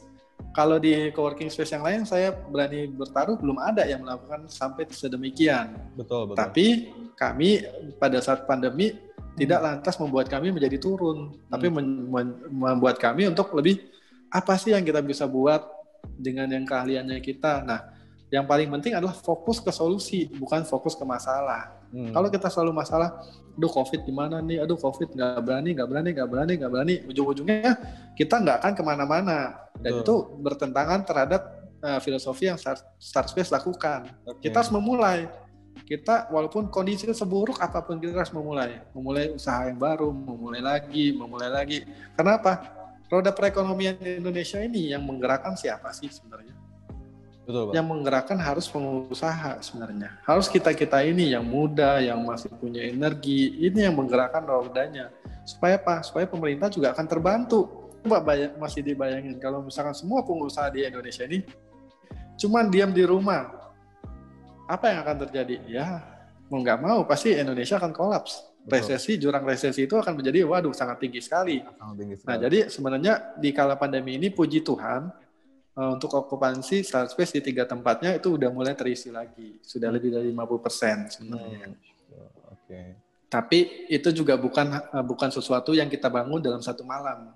[0.58, 5.78] kalau di coworking space yang lain saya berani bertaruh belum ada yang melakukan sampai sedemikian.
[5.94, 6.38] Betul, betul.
[6.42, 6.66] Tapi
[7.14, 7.62] kami
[8.02, 8.98] pada saat pandemi
[9.38, 11.54] tidak lantas membuat kami menjadi turun, hmm.
[11.54, 11.70] tapi
[12.50, 13.86] membuat kami untuk lebih
[14.34, 15.62] apa sih yang kita bisa buat
[16.18, 17.62] dengan yang keahliannya kita.
[17.62, 17.94] Nah,
[18.34, 21.77] yang paling penting adalah fokus ke solusi, bukan fokus ke masalah.
[21.92, 22.12] Hmm.
[22.12, 23.24] Kalau kita selalu masalah,
[23.56, 27.74] aduh COVID gimana nih, aduh COVID nggak berani, nggak berani, nggak berani, nggak berani, ujung-ujungnya
[28.14, 29.40] kita nggak akan ke mana-mana.
[29.80, 30.04] Dan Betul.
[30.04, 31.42] itu bertentangan terhadap
[31.82, 34.12] uh, filosofi yang Start, Start Space lakukan.
[34.26, 34.50] Okay.
[34.50, 35.30] Kita harus memulai.
[35.88, 38.84] Kita walaupun kondisi seburuk apa pun kita harus memulai.
[38.92, 41.88] Memulai usaha yang baru, memulai lagi, memulai lagi.
[42.18, 42.76] Kenapa?
[43.08, 46.67] Roda perekonomian Indonesia ini yang menggerakkan siapa sih sebenarnya?
[47.48, 47.74] Betul, Pak.
[47.80, 50.20] Yang menggerakkan harus pengusaha sebenarnya.
[50.28, 55.16] Harus kita-kita ini yang muda, yang masih punya energi, ini yang menggerakkan rodanya.
[55.48, 56.04] Supaya apa?
[56.04, 57.88] Supaya pemerintah juga akan terbantu.
[58.04, 61.44] Coba bayang, masih dibayangin kalau misalkan semua pengusaha di Indonesia ini
[62.38, 63.50] cuman diam di rumah,
[64.68, 65.56] apa yang akan terjadi?
[65.72, 66.04] Ya,
[66.52, 68.44] mau nggak mau pasti Indonesia akan kolaps.
[68.68, 71.64] Resesi, jurang resesi itu akan menjadi waduh sangat tinggi sekali.
[71.64, 72.36] Sangat tinggi nah, sekali.
[72.36, 75.27] Nah, jadi sebenarnya di kala pandemi ini puji Tuhan uh,
[75.78, 79.62] untuk okupansi start space di tiga tempatnya itu udah mulai terisi lagi.
[79.62, 81.70] Sudah lebih dari 50 persen sebenarnya.
[81.70, 81.78] Hmm.
[82.50, 82.66] Oke.
[82.66, 82.88] Okay.
[83.28, 83.60] Tapi
[83.92, 87.30] itu juga bukan uh, bukan sesuatu yang kita bangun dalam satu malam.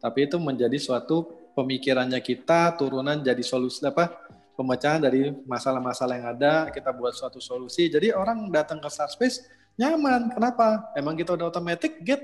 [0.00, 4.10] Tapi itu menjadi suatu pemikirannya kita turunan jadi solusi apa
[4.54, 9.42] pemecahan dari masalah-masalah yang ada kita buat suatu solusi jadi orang datang ke start space
[9.74, 12.22] nyaman kenapa emang kita udah automatic get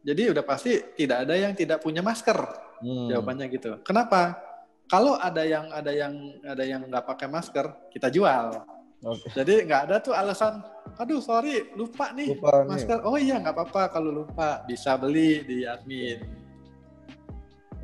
[0.00, 2.36] jadi udah pasti tidak ada yang tidak punya masker
[2.80, 3.12] hmm.
[3.12, 4.47] jawabannya gitu kenapa
[4.88, 8.64] kalau ada yang ada yang ada yang nggak pakai masker, kita jual.
[8.98, 9.30] Okay.
[9.30, 10.58] Jadi nggak ada tuh alasan,
[10.98, 12.98] aduh sorry lupa nih lupa masker.
[12.98, 13.06] Nih.
[13.06, 16.18] Oh iya nggak apa-apa kalau lupa bisa beli di admin.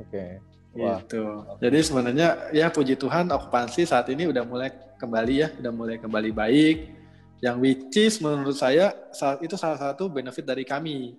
[0.00, 0.10] Oke.
[0.10, 0.30] Okay.
[0.74, 1.22] Gitu.
[1.22, 1.70] Okay.
[1.70, 6.30] Jadi sebenarnya ya puji Tuhan okupansi saat ini udah mulai kembali ya, udah mulai kembali
[6.34, 6.76] baik.
[7.38, 8.90] Yang which is menurut saya
[9.38, 11.14] itu salah satu benefit dari kami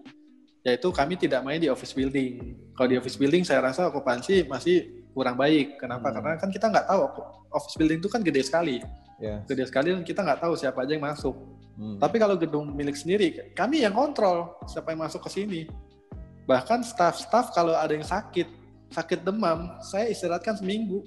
[0.66, 2.58] yaitu kami tidak main di office building.
[2.74, 5.80] Kalau di office building saya rasa okupansi masih kurang baik.
[5.80, 6.12] Kenapa?
[6.12, 6.16] Hmm.
[6.20, 7.02] Karena kan kita nggak tahu
[7.56, 8.84] office building itu kan gede sekali,
[9.24, 9.48] yes.
[9.48, 11.36] gede sekali dan kita nggak tahu siapa aja yang masuk.
[11.80, 11.96] Hmm.
[12.04, 15.62] Tapi kalau gedung milik sendiri, kami yang kontrol siapa yang masuk ke sini.
[16.44, 18.46] Bahkan staff-staff kalau ada yang sakit,
[18.92, 21.02] sakit demam, saya istirahatkan seminggu.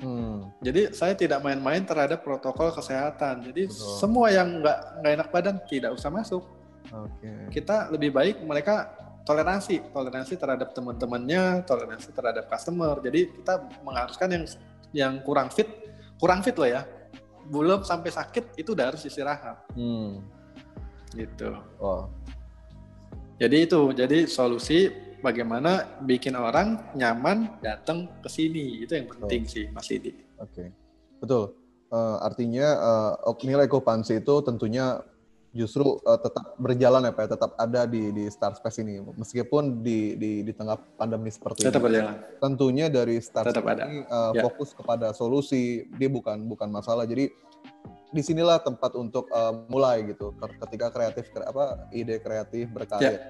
[0.00, 0.48] Hmm.
[0.64, 3.44] Jadi saya tidak main-main terhadap protokol kesehatan.
[3.44, 4.00] Jadi Betul.
[4.00, 6.40] semua yang nggak nggak enak badan tidak usah masuk.
[6.88, 7.60] Okay.
[7.60, 8.88] Kita lebih baik mereka
[9.30, 12.98] toleransi, toleransi terhadap teman-temannya, toleransi terhadap customer.
[12.98, 14.44] Jadi kita mengharuskan yang
[14.90, 15.70] yang kurang fit,
[16.18, 16.82] kurang fit loh ya.
[17.46, 19.62] Belum sampai sakit itu udah harus istirahat.
[19.78, 20.18] Hmm.
[21.14, 21.54] Gitu.
[21.78, 22.10] Oh.
[23.38, 24.90] Jadi itu, jadi solusi
[25.22, 28.82] bagaimana bikin orang nyaman datang ke sini.
[28.82, 29.50] Itu yang penting oh.
[29.50, 30.12] sih, Mas Didi.
[30.42, 30.68] Oke, okay.
[31.22, 31.54] betul.
[31.90, 32.66] Uh, artinya
[33.26, 35.02] uh, nilai okupansi itu tentunya
[35.50, 39.82] justru uh, tetap berjalan ya Pak, ya, tetap ada di di Star Space ini meskipun
[39.82, 41.86] di di di tengah pandemi seperti tetap ini.
[41.90, 42.16] berjalan.
[42.38, 43.84] Tentunya dari Star tetap Space ada.
[43.90, 44.42] ini uh, ya.
[44.46, 47.02] fokus kepada solusi, dia bukan bukan masalah.
[47.02, 47.30] Jadi
[48.10, 50.34] di sinilah tempat untuk uh, mulai gitu.
[50.38, 53.20] Ketika kreatif apa ide kreatif berkarya ya.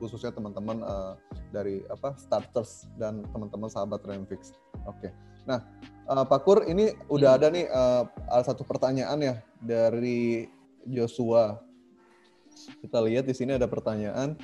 [0.00, 1.16] khususnya teman-teman uh,
[1.52, 4.56] dari apa starters dan teman-teman sahabat Renfix.
[4.88, 5.08] Oke.
[5.08, 5.10] Okay.
[5.48, 5.64] Nah,
[6.08, 7.38] uh, Pak Kur ini udah hmm.
[7.40, 8.04] ada nih uh,
[8.44, 10.48] satu pertanyaan ya dari
[10.86, 11.58] Joshua.
[12.82, 14.36] Kita lihat di sini ada pertanyaan.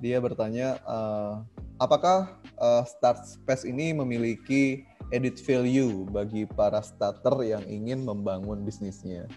[0.00, 1.44] Dia bertanya, uh,
[1.76, 9.28] apakah uh, Start Space ini memiliki edit value bagi para starter yang ingin membangun bisnisnya?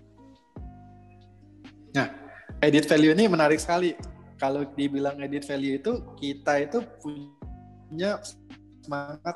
[1.91, 2.07] Nah,
[2.63, 3.91] edit value ini menarik sekali.
[4.39, 8.19] Kalau dibilang edit value itu, kita itu punya
[8.83, 9.35] semangat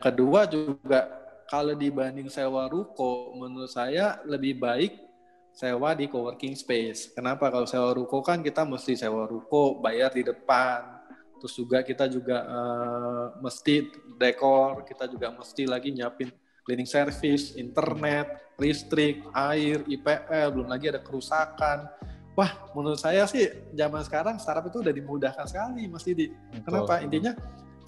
[0.00, 1.19] kedua juga
[1.50, 5.02] kalau dibanding sewa ruko, menurut saya lebih baik
[5.50, 7.10] sewa di coworking space.
[7.10, 7.50] Kenapa?
[7.50, 11.02] Kalau sewa ruko kan kita mesti sewa ruko, bayar di depan.
[11.42, 16.30] Terus juga kita juga uh, mesti dekor, kita juga mesti lagi nyiapin
[16.62, 21.90] cleaning service, internet, listrik, air, IPL, belum lagi ada kerusakan.
[22.38, 26.30] Wah, menurut saya sih zaman sekarang startup itu udah dimudahkan sekali, Mas Didi.
[26.62, 27.02] Kenapa?
[27.02, 27.34] Intinya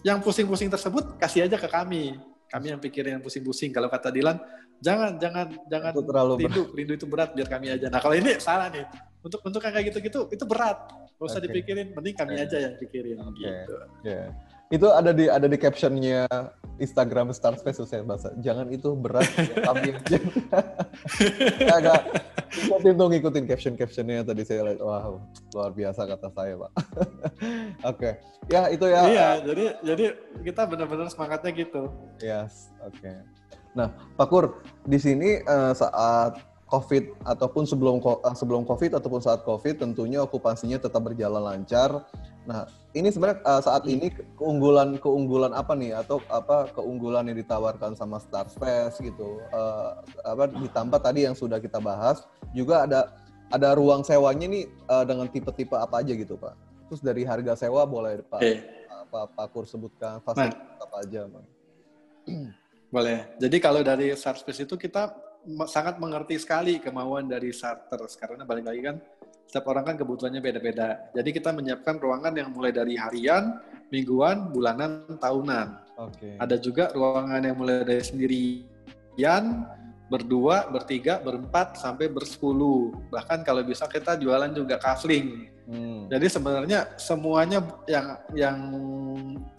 [0.03, 3.73] yang pusing-pusing tersebut kasih aja ke kami kami yang pikirin yang pusing-pusing.
[3.73, 4.37] Kalau kata Dilan,
[4.85, 6.77] jangan jangan jangan itu terlalu rindu, berat.
[6.77, 7.89] rindu itu berat biar kami aja.
[7.89, 8.85] Nah kalau ini salah nih.
[9.23, 10.93] Untuk untuk kayak gitu-gitu itu berat.
[11.17, 11.49] Gak usah okay.
[11.49, 13.41] dipikirin, mending kami aja yang pikirin okay.
[13.41, 13.75] gitu.
[14.05, 14.29] Yeah.
[14.69, 16.27] Itu ada di ada di captionnya
[16.81, 18.33] Instagram Star Space saya bahasa.
[18.41, 20.19] Jangan itu berat ya, kami aja.
[21.77, 22.01] Agak
[22.53, 24.81] ikutin tuh ngikutin caption-captionnya tadi saya lihat.
[24.81, 25.21] Wow,
[25.53, 26.71] luar biasa kata saya, Pak.
[26.79, 26.93] Oke.
[27.85, 28.13] okay.
[28.51, 29.03] Ya, itu ya.
[29.07, 30.05] Iya, jadi jadi
[30.43, 31.87] kita benar-benar semangatnya gitu.
[32.19, 32.99] Yes, oke.
[32.99, 33.23] Okay.
[33.73, 39.45] Nah, Pak Kur, di sini uh, saat COVID ataupun sebelum uh, sebelum COVID ataupun saat
[39.45, 42.03] COVID tentunya okupansinya tetap berjalan lancar.
[42.43, 47.95] Nah, ini sebenarnya uh, saat ini keunggulan keunggulan apa nih atau apa keunggulan yang ditawarkan
[47.95, 49.39] sama Star Space gitu.
[49.55, 53.15] Uh, apa ditambah tadi yang sudah kita bahas juga ada
[53.53, 56.55] ada ruang sewanya nih uh, dengan tipe-tipe apa aja gitu, Pak.
[56.91, 61.29] Terus dari harga sewa boleh Pak okay apa Pak Kur sebutkan fasilitas nah, apa aja,
[61.29, 61.47] Bang?
[62.89, 63.29] Boleh.
[63.37, 65.13] Jadi kalau dari Sarspace itu kita
[65.69, 68.97] sangat mengerti sekali kemauan dari starters karena balik lagi kan
[69.53, 71.13] setiap orang kan kebutuhannya beda-beda.
[71.13, 73.61] Jadi kita menyiapkan ruangan yang mulai dari harian,
[73.93, 75.77] mingguan, bulanan, tahunan.
[76.01, 76.17] Oke.
[76.17, 76.35] Okay.
[76.41, 79.69] Ada juga ruangan yang mulai dari sendirian,
[80.09, 82.97] berdua, bertiga, berempat, sampai bersepuluh.
[83.13, 85.53] Bahkan kalau bisa kita jualan juga kafling.
[85.69, 86.09] Hmm.
[86.09, 88.57] Jadi sebenarnya semuanya yang yang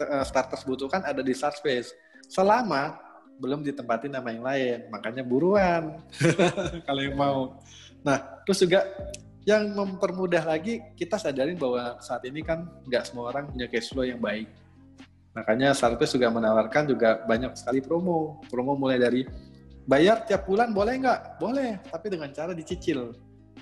[0.01, 1.93] eh, starters butuhkan ada di start space.
[2.33, 2.97] Selama
[3.37, 6.01] belum ditempatin nama yang lain, makanya buruan
[6.89, 7.61] kalau yang mau.
[8.01, 8.89] Nah, terus juga
[9.43, 14.07] yang mempermudah lagi kita sadarin bahwa saat ini kan nggak semua orang punya cash flow
[14.07, 14.47] yang baik.
[15.33, 18.39] Makanya Starters juga menawarkan juga banyak sekali promo.
[18.47, 19.25] Promo mulai dari
[19.83, 21.41] bayar tiap bulan boleh nggak?
[21.41, 23.11] Boleh, tapi dengan cara dicicil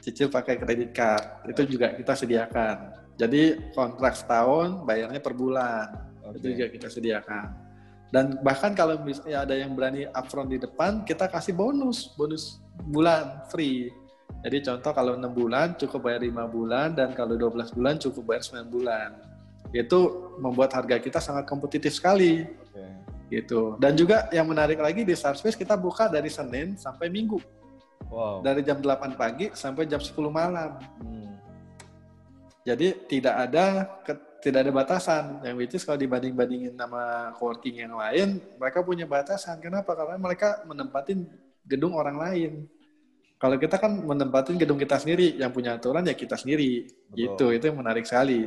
[0.01, 2.75] cicil pakai kredit card itu juga kita sediakan.
[3.15, 6.41] Jadi kontrak setahun bayarnya per bulan okay.
[6.41, 7.47] itu juga kita sediakan.
[8.11, 12.59] Dan bahkan kalau misalnya ada yang berani upfront di depan, kita kasih bonus, bonus
[12.91, 13.87] bulan free.
[14.41, 18.43] Jadi contoh kalau enam bulan cukup bayar lima bulan dan kalau 12 bulan cukup bayar
[18.43, 19.09] 9 bulan.
[19.71, 22.47] Itu membuat harga kita sangat kompetitif sekali.
[22.71, 22.91] Okay.
[23.31, 23.79] Gitu.
[23.79, 27.39] Dan juga yang menarik lagi di Starspace kita buka dari Senin sampai Minggu
[28.11, 28.43] Wow.
[28.43, 30.75] Dari jam 8 pagi sampai jam 10 malam.
[30.99, 31.39] Hmm.
[32.67, 34.13] Jadi tidak ada ke,
[34.43, 35.23] tidak ada batasan.
[35.47, 39.63] Yang which is kalau dibanding-bandingin sama coworking yang lain, mereka punya batasan.
[39.63, 39.95] Kenapa?
[39.95, 41.23] Karena mereka menempatin
[41.63, 42.67] gedung orang lain.
[43.41, 46.85] Kalau kita kan menempatin gedung kita sendiri, yang punya aturan ya kita sendiri.
[47.09, 47.17] Betul.
[47.17, 48.45] Gitu, itu yang menarik sekali.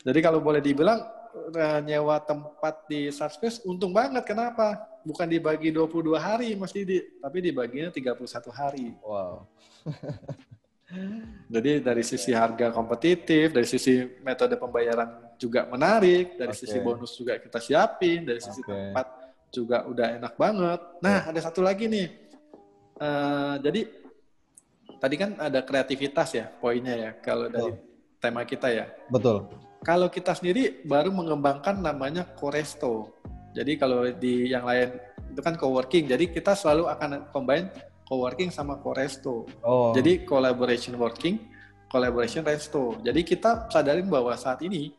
[0.00, 1.04] Jadi kalau boleh dibilang
[1.52, 4.24] eh, nyewa tempat di Subspace untung banget.
[4.24, 4.88] Kenapa?
[5.04, 8.24] Bukan dibagi 22 hari Mas Didi, tapi dibaginya 31
[8.56, 8.96] hari.
[9.04, 9.44] Wow.
[11.52, 16.62] Jadi dari sisi harga kompetitif, dari sisi metode pembayaran juga menarik, dari okay.
[16.64, 18.72] sisi bonus juga kita siapin, dari sisi okay.
[18.72, 19.06] tempat
[19.52, 20.80] juga udah enak banget.
[21.04, 21.30] Nah, yeah.
[21.30, 22.08] ada satu lagi nih.
[22.96, 24.05] Uh, jadi
[24.98, 28.20] tadi kan ada kreativitas ya poinnya ya kalau dari Betul.
[28.22, 28.86] tema kita ya.
[29.08, 29.48] Betul.
[29.84, 33.14] Kalau kita sendiri baru mengembangkan namanya Koresto.
[33.56, 34.92] Jadi kalau di yang lain
[35.32, 36.08] itu kan coworking.
[36.08, 37.72] Jadi kita selalu akan combine
[38.06, 39.44] coworking sama co-resto.
[39.60, 39.90] Oh.
[39.92, 41.42] Jadi collaboration working,
[41.90, 42.96] collaboration resto.
[43.02, 44.94] Jadi kita sadarin bahwa saat ini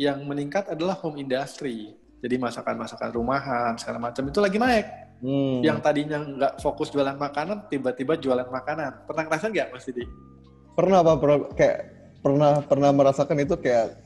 [0.00, 1.94] yang meningkat adalah home industry.
[2.22, 4.86] Jadi masakan-masakan rumahan segala macam itu lagi naik.
[5.22, 5.62] Hmm.
[5.62, 9.06] Yang tadinya nggak fokus jualan makanan, tiba-tiba jualan makanan.
[9.06, 10.04] Pernah ngerasain nggak Mas Didi?
[10.74, 11.78] Pernah Pak, pernah, kayak
[12.18, 14.02] pernah pernah merasakan itu kayak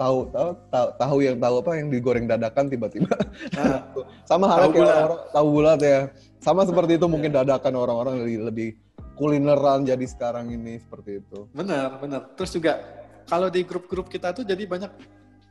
[0.00, 3.12] tahu tahu tahu, tahu yang tahu apa yang digoreng dadakan tiba-tiba.
[3.52, 3.92] Nah,
[4.30, 5.98] sama halnya kayak orang tahu bulat ya
[6.38, 8.70] sama seperti itu mungkin dadakan orang-orang lebih, lebih
[9.18, 11.50] kulineran jadi sekarang ini seperti itu.
[11.50, 12.30] Benar, benar.
[12.38, 12.78] Terus juga
[13.26, 14.90] kalau di grup-grup kita tuh jadi banyak,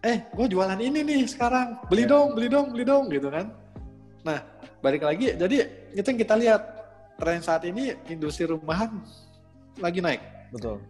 [0.08, 2.12] eh gue jualan ini nih sekarang, beli yeah.
[2.16, 3.52] dong, beli dong, beli dong gitu kan.
[4.24, 4.40] Nah,
[4.84, 5.58] balik lagi, jadi
[5.94, 6.62] itu yang kita lihat
[7.18, 9.02] tren saat ini industri rumahan
[9.82, 10.22] lagi naik.
[10.54, 10.82] Betul.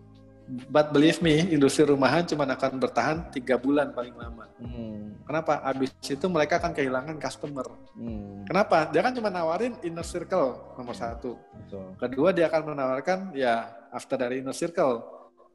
[0.71, 4.47] But believe me, industri rumahan cuma akan bertahan tiga bulan paling lama.
[4.55, 5.19] Hmm.
[5.27, 5.59] Kenapa?
[5.59, 7.67] Abis itu mereka akan kehilangan customer.
[7.91, 8.47] Hmm.
[8.47, 8.87] Kenapa?
[8.87, 11.35] Dia kan cuma nawarin inner circle nomor satu.
[11.51, 11.99] Betul.
[11.99, 15.03] Kedua dia akan menawarkan ya after dari inner circle.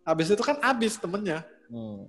[0.05, 1.41] Abis itu kan abis temennya.
[1.73, 2.05] Hmm.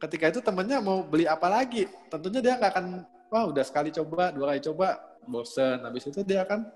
[0.00, 1.84] Ketika itu temennya mau beli apa lagi?
[2.08, 5.82] Tentunya dia nggak akan, wah udah sekali coba, dua kali coba, bosen.
[5.84, 6.68] Abis itu dia akan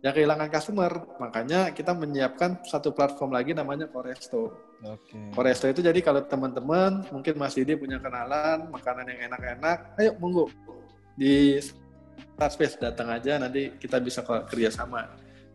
[0.00, 0.92] yang kehilangan customer.
[1.20, 4.52] Makanya kita menyiapkan satu platform lagi namanya Koresto.
[4.80, 5.32] Okay.
[5.36, 10.48] Koresto itu jadi kalau teman-teman mungkin Mas Didi punya kenalan makanan yang enak-enak, ayo monggo
[11.16, 11.60] di
[12.40, 15.04] Space datang aja nanti kita bisa kerja sama.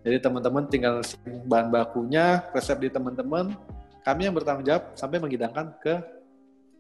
[0.05, 1.01] Jadi teman-teman tinggal
[1.49, 3.57] bahan bakunya, resep di teman-teman,
[4.05, 5.97] kami yang bertanggung jawab sampai menghidangkan ke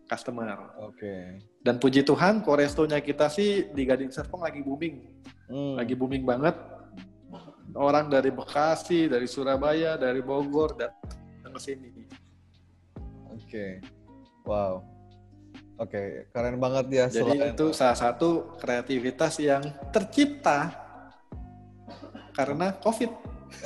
[0.05, 0.77] customer.
[0.81, 0.97] Oke.
[0.97, 1.23] Okay.
[1.61, 4.95] Dan puji Tuhan, Korestonya kita sih di Gading Serpong lagi booming.
[5.49, 5.77] Hmm.
[5.77, 6.55] Lagi booming banget
[7.75, 11.89] orang dari Bekasi, dari Surabaya, dari Bogor datang ke sini.
[13.35, 13.71] Oke, okay.
[14.47, 14.79] wow,
[15.75, 16.07] oke, okay.
[16.31, 17.05] keren banget ya.
[17.11, 17.51] Jadi selain...
[17.51, 20.71] itu salah satu kreativitas yang tercipta
[22.31, 23.11] karena COVID.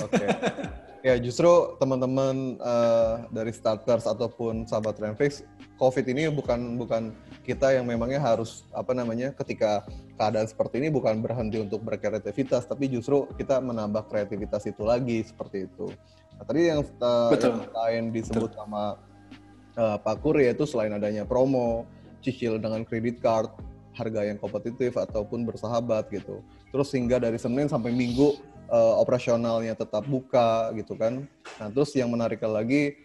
[0.06, 0.16] Oke.
[0.18, 0.28] Okay.
[1.00, 5.48] ya justru teman-teman uh, dari starters ataupun sahabat Renfix
[5.80, 7.16] COVID ini bukan bukan
[7.48, 9.88] kita yang memangnya harus apa namanya ketika
[10.20, 15.72] keadaan seperti ini bukan berhenti untuk berkreativitas tapi justru kita menambah kreativitas itu lagi seperti
[15.72, 15.88] itu.
[16.36, 18.60] Nah, tadi yang, uh, yang lain disebut Betul.
[18.60, 18.84] sama
[19.80, 21.88] uh, Pak Kur yaitu selain adanya promo,
[22.20, 23.48] cicil dengan kredit card,
[23.96, 26.44] harga yang kompetitif ataupun bersahabat gitu.
[26.76, 28.36] Terus hingga dari Senin sampai Minggu
[28.70, 31.26] uh, operasionalnya tetap buka gitu kan.
[31.60, 32.96] Nah, terus yang menarik lagi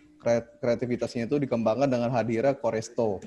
[0.61, 3.21] kreativitasnya itu dikembangkan dengan hadirnya Koresto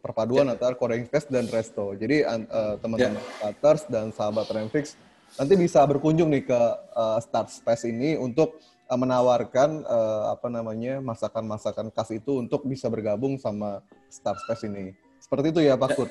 [0.00, 0.54] perpaduan yeah.
[0.56, 1.92] antara Core Invest dan Resto.
[1.94, 3.36] Jadi uh, teman-teman yeah.
[3.38, 4.96] starters dan sahabat Remfix
[5.38, 6.60] nanti bisa berkunjung nih ke
[6.96, 8.58] uh, Start Space ini untuk
[8.90, 14.96] uh, menawarkan uh, apa namanya masakan-masakan khas itu untuk bisa bergabung sama Start Space ini.
[15.20, 16.10] Seperti itu ya Pak Kurt.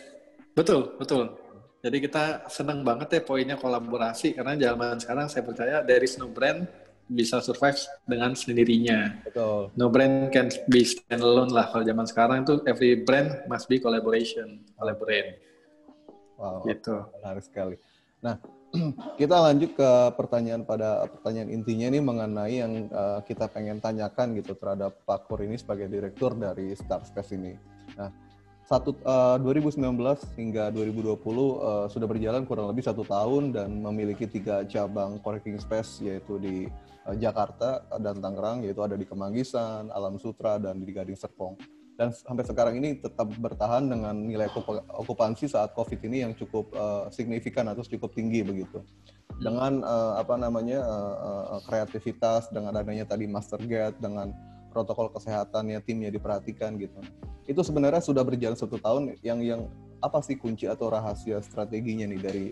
[0.56, 1.36] Betul, betul.
[1.80, 6.28] Jadi kita senang banget ya poinnya kolaborasi karena zaman sekarang saya percaya there is no
[6.28, 6.68] brand
[7.10, 9.24] bisa survive dengan sendirinya.
[9.26, 9.74] Betul.
[9.80, 14.62] No brand can be standalone lah kalau zaman sekarang itu every brand must be collaboration,
[14.78, 15.42] collaborate.
[16.38, 17.02] Wow, gitu.
[17.20, 17.76] Menarik sekali.
[18.22, 18.38] Nah,
[19.20, 24.54] kita lanjut ke pertanyaan pada pertanyaan intinya ini mengenai yang uh, kita pengen tanyakan gitu
[24.54, 27.58] terhadap Pak Kur ini sebagai direktur dari Star Space ini.
[27.98, 28.29] Nah,
[28.70, 29.82] satu uh, 2019
[30.38, 36.06] hingga 2020 uh, sudah berjalan kurang lebih satu tahun dan memiliki tiga cabang co-working space
[36.06, 36.70] yaitu di
[37.10, 41.58] uh, Jakarta dan Tangerang yaitu ada di Kemanggisan, Alam Sutra dan di Gading Serpong.
[41.98, 44.48] Dan sampai sekarang ini tetap bertahan dengan nilai
[45.02, 48.86] okupansi saat COVID ini yang cukup uh, signifikan atau cukup tinggi begitu.
[49.42, 51.16] Dengan uh, apa namanya uh,
[51.58, 54.32] uh, kreativitas dengan adanya tadi master gate dengan
[54.70, 57.02] protokol kesehatannya timnya diperhatikan gitu.
[57.50, 59.62] Itu sebenarnya sudah berjalan satu tahun yang yang
[60.00, 62.46] apa sih kunci atau rahasia strateginya nih dari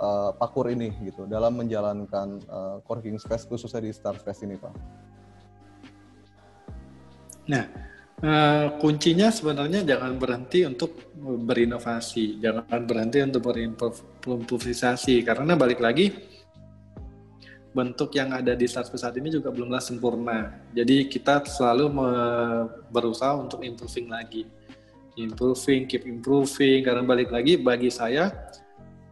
[0.00, 4.74] uh, Pakur ini gitu dalam menjalankan uh, Corking Space khususnya di Star Space ini Pak?
[7.50, 7.66] Nah,
[8.20, 16.12] Uh, kuncinya sebenarnya jangan berhenti untuk berinovasi, jangan berhenti untuk berimprovisasi karena balik lagi
[17.70, 20.58] bentuk yang ada di Starspace saat ini juga belumlah sempurna.
[20.74, 21.86] Jadi kita selalu
[22.90, 24.46] berusaha untuk improving lagi,
[25.14, 26.82] improving, keep improving.
[26.82, 28.34] Karena balik lagi bagi saya,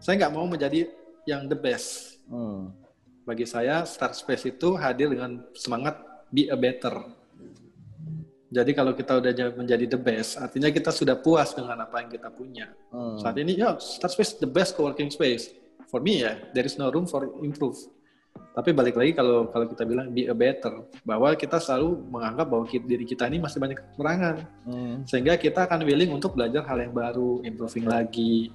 [0.02, 0.90] saya nggak mau menjadi
[1.22, 2.18] yang the best.
[2.26, 2.74] Hmm.
[3.22, 6.00] Bagi saya Starspace itu hadir dengan semangat
[6.34, 6.98] be a better.
[8.48, 12.32] Jadi kalau kita udah menjadi the best, artinya kita sudah puas dengan apa yang kita
[12.32, 12.72] punya.
[12.90, 13.20] Hmm.
[13.22, 15.54] Saat ini ya Starspace the best co-working space.
[15.88, 17.76] For me ya, there is no room for improve
[18.58, 22.64] tapi balik lagi kalau kalau kita bilang be a better, bahwa kita selalu menganggap bahwa
[22.66, 24.36] diri kita ini masih banyak kekurangan,
[24.66, 25.06] hmm.
[25.06, 28.50] sehingga kita akan willing untuk belajar hal yang baru, improving lagi.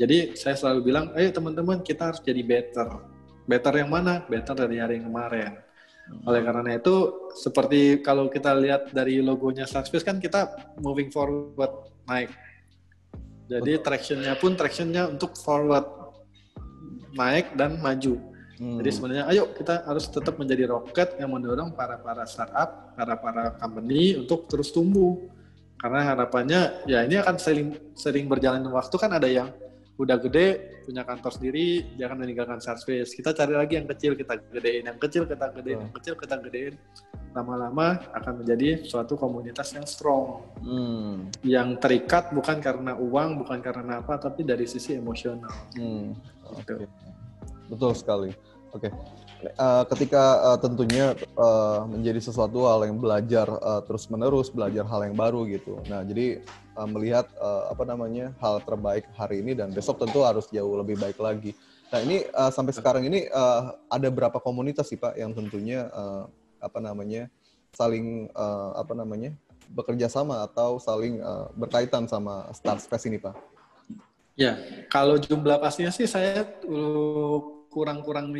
[0.00, 2.88] Jadi saya selalu bilang, ayo teman-teman kita harus jadi better.
[3.44, 4.24] Better yang mana?
[4.24, 5.60] Better dari hari yang kemarin.
[6.08, 6.28] Hmm.
[6.32, 6.96] Oleh karena itu,
[7.36, 12.32] seperti kalau kita lihat dari logonya Sunspace kan kita moving forward, naik.
[13.52, 15.86] Jadi tractionnya pun tractionnya untuk forward,
[17.16, 18.80] naik dan maju Hmm.
[18.80, 23.44] Jadi sebenarnya ayo kita harus tetap menjadi roket yang mendorong para para startup, para para
[23.60, 25.20] company untuk terus tumbuh.
[25.76, 29.52] Karena harapannya ya ini akan sering sering berjalan waktu kan ada yang
[29.96, 34.36] udah gede punya kantor sendiri dia akan meninggalkan space kita cari lagi yang kecil kita
[34.52, 36.74] gedein yang kecil kita gedein yang kecil kita gedein
[37.32, 41.32] lama-lama akan menjadi suatu komunitas yang strong hmm.
[41.48, 46.12] yang terikat bukan karena uang bukan karena apa tapi dari sisi emosional hmm.
[46.60, 46.76] gitu.
[46.76, 46.86] okay.
[47.66, 48.30] Betul sekali.
[48.74, 48.90] Oke.
[48.90, 48.92] Okay.
[49.36, 54.88] Uh, eh, ketika uh, tentunya uh, menjadi sesuatu hal yang belajar uh, terus menerus belajar
[54.88, 55.76] hal yang baru gitu.
[55.92, 56.40] Nah jadi
[56.74, 60.96] uh, melihat uh, apa namanya hal terbaik hari ini dan besok tentu harus jauh lebih
[60.96, 61.52] baik lagi.
[61.92, 66.26] Nah ini uh, sampai sekarang ini uh, ada berapa komunitas sih pak yang tentunya uh,
[66.58, 67.28] apa namanya
[67.76, 69.36] saling uh, apa namanya
[69.70, 73.36] bekerja sama atau saling uh, berkaitan sama Start Space ini pak?
[74.36, 74.60] Ya,
[74.92, 76.44] kalau jumlah pastinya sih saya
[77.76, 78.32] kurang-kurang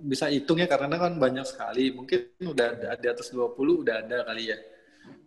[0.00, 1.92] bisa hitung ya karena kan banyak sekali.
[1.92, 3.52] Mungkin udah ada di atas 20
[3.84, 4.56] udah ada kali ya.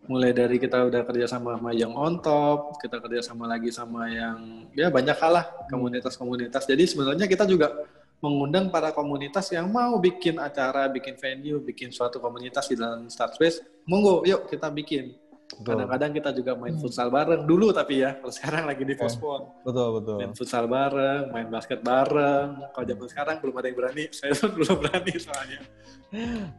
[0.09, 4.09] Mulai dari kita udah kerja sama sama yang on top, kita kerja sama lagi sama
[4.09, 6.66] yang ya banyak hal lah komunitas-komunitas.
[6.66, 7.70] Jadi sebenarnya kita juga
[8.18, 13.38] mengundang para komunitas yang mau bikin acara, bikin venue, bikin suatu komunitas di dalam Start
[13.38, 13.62] Space.
[13.86, 15.14] Monggo, yuk kita bikin
[15.60, 19.52] Kadang-kadang kita juga main futsal bareng dulu tapi ya, kalau sekarang lagi di postpone.
[19.68, 20.18] Betul, betul.
[20.24, 22.72] Main futsal bareng, main basket bareng.
[22.72, 25.60] Kalau zaman sekarang belum ada yang berani, saya pun belum berani soalnya.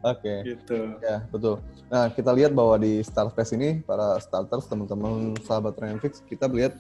[0.05, 0.21] Oke.
[0.21, 0.39] Okay.
[0.45, 0.79] Gitu.
[1.01, 1.57] Ya, betul.
[1.89, 6.77] Nah, kita lihat bahwa di Startfest ini para starters, teman-teman sahabat Renfix, kita melihat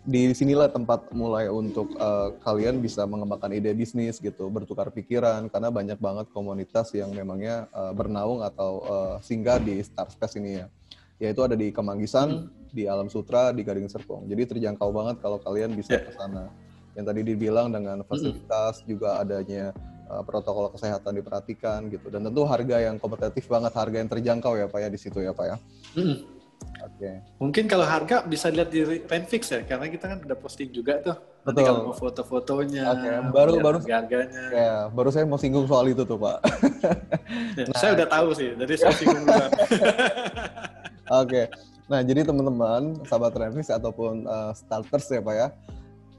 [0.00, 5.68] di sinilah tempat mulai untuk uh, kalian bisa mengembangkan ide bisnis gitu, bertukar pikiran karena
[5.68, 10.66] banyak banget komunitas yang memangnya uh, bernaung atau uh, singgah di Startfest ini ya
[11.20, 12.72] yaitu ada di Kemanggisan, hmm.
[12.72, 14.24] di Alam Sutra, di Gading Serpong.
[14.24, 16.04] Jadi terjangkau banget kalau kalian bisa yeah.
[16.08, 16.48] ke sana.
[16.96, 18.86] Yang tadi dibilang dengan fasilitas hmm.
[18.88, 19.70] juga adanya
[20.08, 22.08] uh, protokol kesehatan diperhatikan gitu.
[22.08, 25.36] Dan tentu harga yang kompetitif banget, harga yang terjangkau ya Pak ya di situ ya
[25.36, 25.56] Pak ya.
[25.94, 26.16] Hmm.
[26.80, 26.96] Oke.
[26.96, 27.14] Okay.
[27.36, 31.16] Mungkin kalau harga bisa lihat di Renfix ya, karena kita kan udah posting juga tuh.
[31.16, 31.44] Betul.
[31.44, 33.12] Nanti kalau mau foto-fotonya, okay.
[33.32, 34.44] baru baru harganya.
[34.52, 36.38] Ya, baru saya mau singgung soal itu tuh Pak.
[37.56, 37.78] ya, nah.
[37.80, 39.50] Saya udah tahu sih, jadi saya singgung duluan.
[41.10, 41.50] Oke.
[41.90, 45.48] Nah, jadi teman-teman, sahabat Renfix ataupun uh, starters ya Pak ya,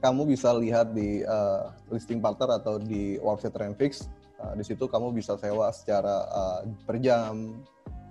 [0.04, 4.12] kamu bisa lihat di uh, listing partner atau di website Renfix.
[4.36, 7.56] Uh, di situ kamu bisa sewa secara uh, per jam,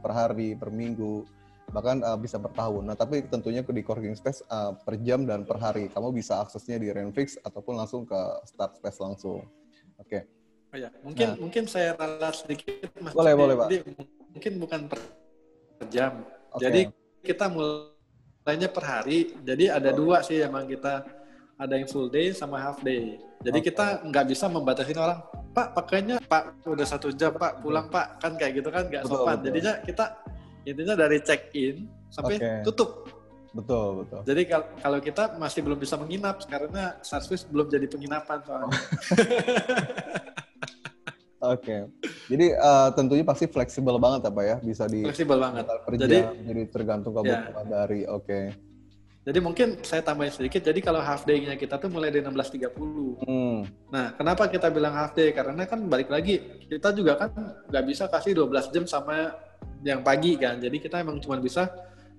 [0.02, 1.22] per hari, per minggu,
[1.70, 2.90] bahkan uh, bisa per tahun.
[2.90, 5.86] Nah, tapi tentunya di Coworking Space uh, per jam dan per hari.
[5.94, 9.46] Kamu bisa aksesnya di Renfix ataupun langsung ke Start Space langsung.
[10.02, 10.10] Oke.
[10.10, 10.22] Okay.
[10.72, 11.38] Oh ya, mungkin nah.
[11.38, 13.14] mungkin saya ralat sedikit Mas.
[13.14, 13.70] Boleh, boleh, Pak.
[14.34, 15.00] Mungkin bukan per
[15.92, 16.64] jam Okay.
[16.68, 16.82] Jadi
[17.24, 19.36] kita mulainya per hari.
[19.43, 19.95] Jadi ada oh.
[19.95, 21.06] dua sih emang kita
[21.62, 23.22] ada yang full day sama half day.
[23.41, 23.68] Jadi okay.
[23.72, 25.22] kita nggak bisa membatasi orang,
[25.54, 29.39] Pak pakainya Pak udah satu jam Pak pulang Pak kan kayak gitu kan nggak sopan.
[29.39, 29.45] Betul.
[29.49, 30.06] Jadinya kita
[30.66, 32.62] intinya dari check in sampai okay.
[32.66, 33.10] tutup.
[33.52, 34.20] Betul betul.
[34.24, 34.41] Jadi
[34.80, 38.72] kalau kita masih belum bisa menginap karena Sarswiss belum jadi penginapan soalnya.
[41.42, 41.66] Oke.
[41.66, 41.82] Okay.
[42.30, 45.66] Jadi uh, tentunya pasti fleksibel banget apa ya, bisa di fleksibel banget.
[45.66, 47.72] Per jadi, jadi tergantung kebutuhan ya.
[47.82, 48.06] dari.
[48.06, 48.26] Oke.
[48.26, 48.46] Okay.
[49.22, 50.66] Jadi mungkin saya tambahin sedikit.
[50.66, 53.22] Jadi kalau half day-nya kita tuh mulai dari 16.30.
[53.22, 53.70] Hmm.
[53.94, 55.30] Nah, kenapa kita bilang half day?
[55.30, 57.30] Karena kan balik lagi kita juga kan
[57.70, 59.30] nggak bisa kasih 12 jam sama
[59.86, 60.58] yang pagi kan.
[60.58, 61.70] Jadi kita emang cuma bisa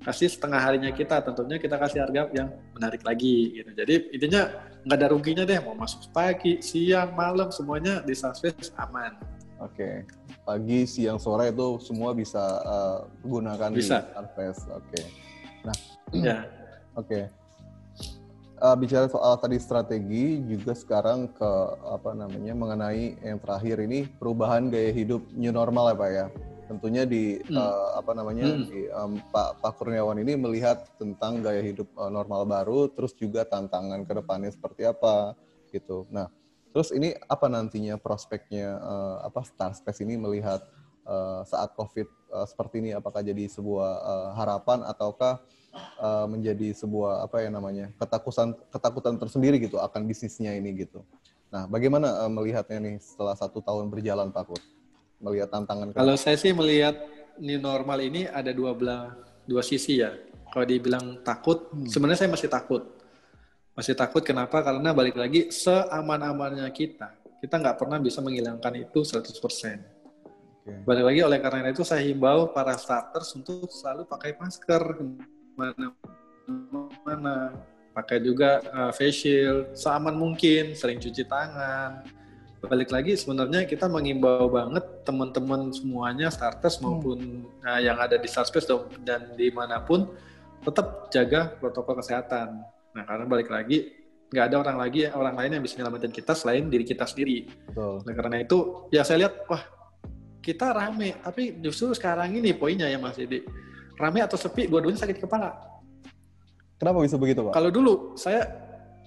[0.03, 4.43] kasih setengah harinya kita tentunya kita kasih harga yang menarik lagi gitu jadi intinya
[4.83, 9.15] nggak ada ruginya deh mau masuk pagi siang malam semuanya di Sunspace aman
[9.63, 9.95] oke okay.
[10.43, 14.03] pagi, siang, sore itu semua bisa uh, gunakan bisa.
[14.03, 14.63] di Starface.
[14.75, 14.87] Oke.
[14.91, 15.05] Okay.
[15.63, 15.77] Nah,
[16.27, 16.39] ya.
[16.99, 17.07] Oke.
[17.07, 17.25] Okay.
[18.63, 21.51] Uh, bicara soal tadi strategi juga sekarang ke
[21.83, 26.27] apa namanya mengenai yang terakhir ini perubahan gaya hidup new normal ya Pak ya.
[26.71, 27.57] Tentunya di hmm.
[27.59, 28.65] uh, apa namanya hmm.
[28.71, 33.45] di um, Pak Pak Kurniawan ini melihat tentang gaya hidup uh, normal baru terus juga
[33.45, 35.35] tantangan ke depannya seperti apa
[35.75, 36.07] gitu.
[36.09, 36.31] Nah,
[36.71, 40.63] terus ini apa nantinya prospeknya uh, apa Starspace ini melihat
[41.05, 45.43] uh, saat Covid uh, seperti ini apakah jadi sebuah uh, harapan ataukah
[45.99, 51.03] uh, menjadi sebuah apa ya namanya ketakutan ketakutan tersendiri gitu akan bisnisnya ini gitu.
[51.53, 54.63] Nah, bagaimana uh, melihatnya nih setelah satu tahun berjalan Pak Kut?
[55.23, 55.95] Melihat tantangan.
[55.95, 56.99] Kalau saya sih melihat
[57.39, 59.15] new normal ini ada dua belah
[59.47, 60.11] dua sisi ya.
[60.53, 61.89] Kalau dibilang takut, hmm.
[61.89, 62.83] sebenarnya saya masih takut.
[63.73, 64.61] Masih takut kenapa?
[64.61, 69.33] Karena balik lagi seaman-amannya kita, kita nggak pernah bisa menghilangkan itu 100%.
[69.33, 70.77] Okay.
[70.85, 75.01] Balik lagi oleh karena itu saya himbau para starters untuk selalu pakai masker
[75.57, 77.51] mana-mana
[77.93, 82.07] pakai juga uh, facial seaman mungkin sering cuci tangan
[82.63, 86.83] balik lagi sebenarnya kita mengimbau banget teman-teman semuanya starters hmm.
[86.87, 87.67] maupun hmm.
[87.67, 88.71] uh, yang ada di Starspace
[89.03, 90.07] dan di mana pun
[90.63, 92.63] tetap jaga protokol kesehatan
[92.95, 93.99] nah karena balik lagi
[94.31, 98.01] nggak ada orang lagi orang lain yang bisa menyelamatkan kita selain diri kita sendiri Betul.
[98.07, 99.63] Nah, karena itu ya saya lihat wah
[100.41, 103.45] kita rame tapi justru sekarang ini poinnya ya Mas Edi
[104.03, 105.55] rame atau sepi dua-duanya sakit kepala.
[106.81, 107.53] Kenapa bisa begitu, Pak?
[107.55, 108.43] Kalau dulu saya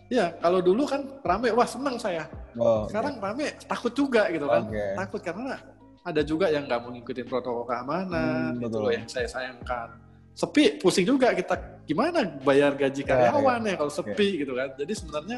[0.08, 2.24] ya, kalau dulu kan rame wah senang saya.
[2.56, 3.26] Oh, Sekarang okay.
[3.26, 4.64] rame takut juga gitu kan.
[4.68, 4.92] Okay.
[4.96, 5.60] Takut karena
[6.06, 9.98] ada juga yang nggak mau ngikutin protokol keamanan, hmm, itu loh yang saya sayangkan.
[10.36, 11.56] Sepi pusing juga kita
[11.88, 13.72] gimana bayar gaji ya, karyawan ya, ya.
[13.74, 14.42] ya kalau sepi okay.
[14.46, 14.70] gitu kan.
[14.78, 15.38] Jadi sebenarnya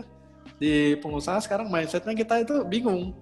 [0.58, 3.14] di pengusaha sekarang mindsetnya kita itu bingung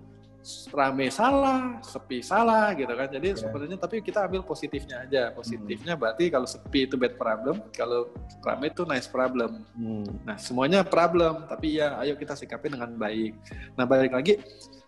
[0.69, 3.09] rame salah, sepi salah gitu kan.
[3.09, 3.39] Jadi yeah.
[3.41, 5.33] sebenarnya tapi kita ambil positifnya aja.
[5.33, 6.01] Positifnya hmm.
[6.01, 8.13] berarti kalau sepi itu bad problem, kalau
[8.45, 9.65] rame itu nice problem.
[9.73, 10.05] Hmm.
[10.21, 13.33] Nah, semuanya problem, tapi ya ayo kita sikapi dengan baik.
[13.73, 14.37] Nah, balik lagi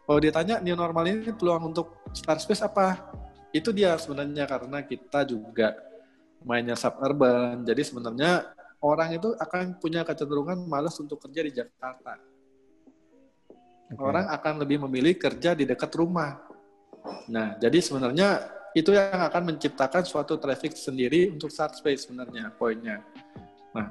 [0.05, 3.09] kalau ditanya new normal ini peluang untuk Star Space apa?
[3.49, 5.73] Itu dia sebenarnya karena kita juga
[6.45, 7.65] mainnya suburban.
[7.65, 8.53] Jadi sebenarnya
[8.85, 12.36] orang itu akan punya kecenderungan malas untuk kerja di Jakarta
[13.87, 14.03] Okay.
[14.03, 16.43] Orang akan lebih memilih kerja di dekat rumah.
[17.31, 22.99] Nah, jadi sebenarnya itu yang akan menciptakan suatu traffic sendiri untuk start space sebenarnya poinnya.
[23.71, 23.89] Nah,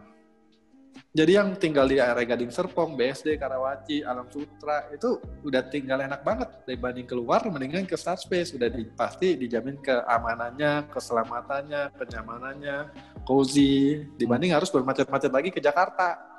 [1.16, 5.16] jadi yang tinggal di area Gading Serpong, BSD, Karawaci, Alam Sutra itu
[5.48, 10.92] udah tinggal enak banget dibanding keluar mendingan ke start space udah di, pasti dijamin keamanannya,
[10.92, 12.76] keselamatannya, kenyamanannya,
[13.24, 16.35] cozy dibanding harus bermacet-macet lagi ke Jakarta.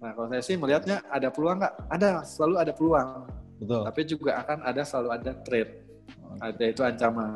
[0.00, 1.74] Nah, kalau saya sih melihatnya ada peluang nggak?
[1.92, 3.08] Ada, selalu ada peluang.
[3.60, 3.82] Betul.
[3.84, 5.72] Tapi juga akan ada selalu ada trade.
[6.08, 6.40] Okay.
[6.40, 7.28] Ada itu ancaman.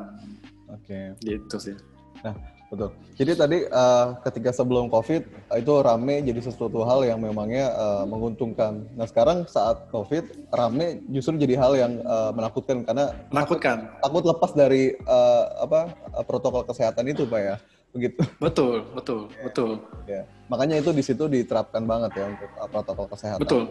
[0.73, 1.13] Oke.
[1.21, 1.37] Okay.
[1.37, 1.77] Gitu sih.
[2.25, 2.33] Nah,
[2.73, 2.89] betul.
[3.21, 5.23] Jadi tadi uh, ketika sebelum COVID
[5.61, 8.89] itu rame jadi sesuatu hal yang memangnya uh, menguntungkan.
[8.97, 13.93] Nah, sekarang saat COVID rame justru jadi hal yang uh, menakutkan karena menakutkan.
[13.93, 15.93] Takut, takut lepas dari uh, apa
[16.25, 17.57] protokol kesehatan itu, Pak ya
[17.95, 18.21] begitu.
[18.45, 19.43] Betul, betul, ya.
[19.47, 19.71] betul.
[20.05, 20.23] Ya.
[20.51, 23.41] Makanya itu di situ diterapkan banget ya untuk uh, protokol kesehatan.
[23.41, 23.63] Betul.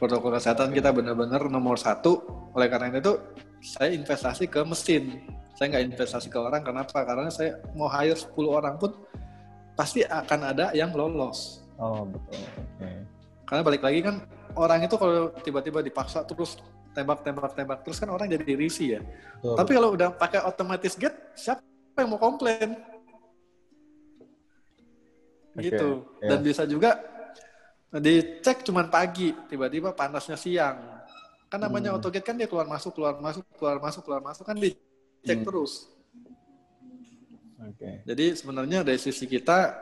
[0.00, 2.24] Protokol kesehatan kita benar-benar nomor satu.
[2.56, 3.20] Oleh karena itu,
[3.62, 5.22] saya investasi ke mesin.
[5.54, 6.64] Saya nggak investasi ke orang.
[6.66, 7.04] Kenapa?
[7.06, 8.90] Karena saya mau hire 10 orang pun
[9.78, 11.62] pasti akan ada yang lolos.
[11.78, 12.42] Oh, betul.
[12.80, 12.96] Okay.
[13.44, 14.24] Karena balik lagi kan
[14.56, 16.58] orang itu kalau tiba-tiba dipaksa terus
[16.94, 19.00] tembak-tembak-tembak terus kan orang jadi risih ya.
[19.42, 19.54] Betul.
[19.58, 21.62] Tapi kalau udah pakai otomatis gate, siapa
[21.98, 22.93] yang mau komplain?
[25.54, 25.70] Okay.
[25.70, 25.90] gitu.
[26.20, 26.28] Yeah.
[26.34, 26.90] Dan bisa juga
[27.94, 30.78] dicek cuma pagi, tiba-tiba panasnya siang.
[31.46, 31.96] Kan namanya hmm.
[32.02, 35.46] autogate kan dia keluar masuk, keluar masuk, keluar masuk, keluar masuk kan dicek hmm.
[35.46, 35.86] terus.
[37.74, 38.02] Okay.
[38.02, 39.72] Jadi sebenarnya dari sisi kita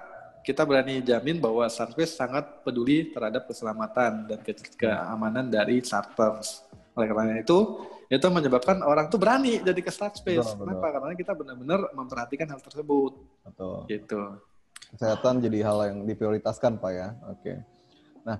[0.43, 6.67] kita berani jamin bahwa Starface sangat peduli terhadap keselamatan dan ke keamanan dari starters.
[6.99, 10.45] Oleh karena itu, itu menyebabkan orang tuh berani jadi ke Startspace.
[10.45, 10.85] Betul, Kenapa?
[10.85, 10.93] Betul.
[10.99, 13.13] Karena kita benar-benar memperhatikan hal tersebut.
[13.49, 13.77] Betul.
[13.89, 14.23] Gitu
[14.93, 17.57] kesehatan jadi hal yang diprioritaskan pak ya oke okay.
[18.23, 18.39] nah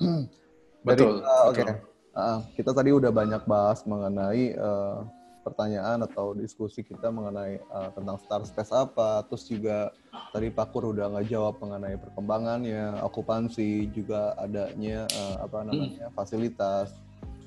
[0.84, 1.76] dari betul, uh, oke okay.
[2.16, 5.04] uh, kita tadi udah banyak bahas mengenai uh,
[5.40, 9.90] pertanyaan atau diskusi kita mengenai uh, tentang Star Space apa, terus juga
[10.30, 16.14] tadi Pak Kur udah nggak jawab mengenai perkembangannya, okupansi, juga adanya uh, apa namanya hmm.
[16.14, 16.92] fasilitas,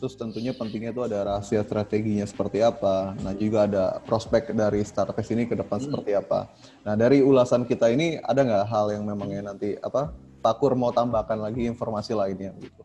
[0.04, 3.16] Terus tentunya pentingnya itu ada rahasia strateginya seperti apa.
[3.24, 5.86] Nah juga ada prospek dari startup ini ke depan hmm.
[5.88, 6.52] seperti apa.
[6.84, 10.12] Nah dari ulasan kita ini ada nggak hal yang memangnya nanti apa
[10.44, 12.84] Pak Kur mau tambahkan lagi informasi lainnya gitu?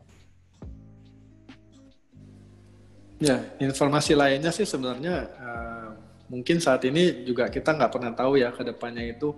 [3.18, 5.90] Ya informasi lainnya sih sebenarnya uh,
[6.30, 9.34] mungkin saat ini juga kita nggak pernah tahu ya ke depannya itu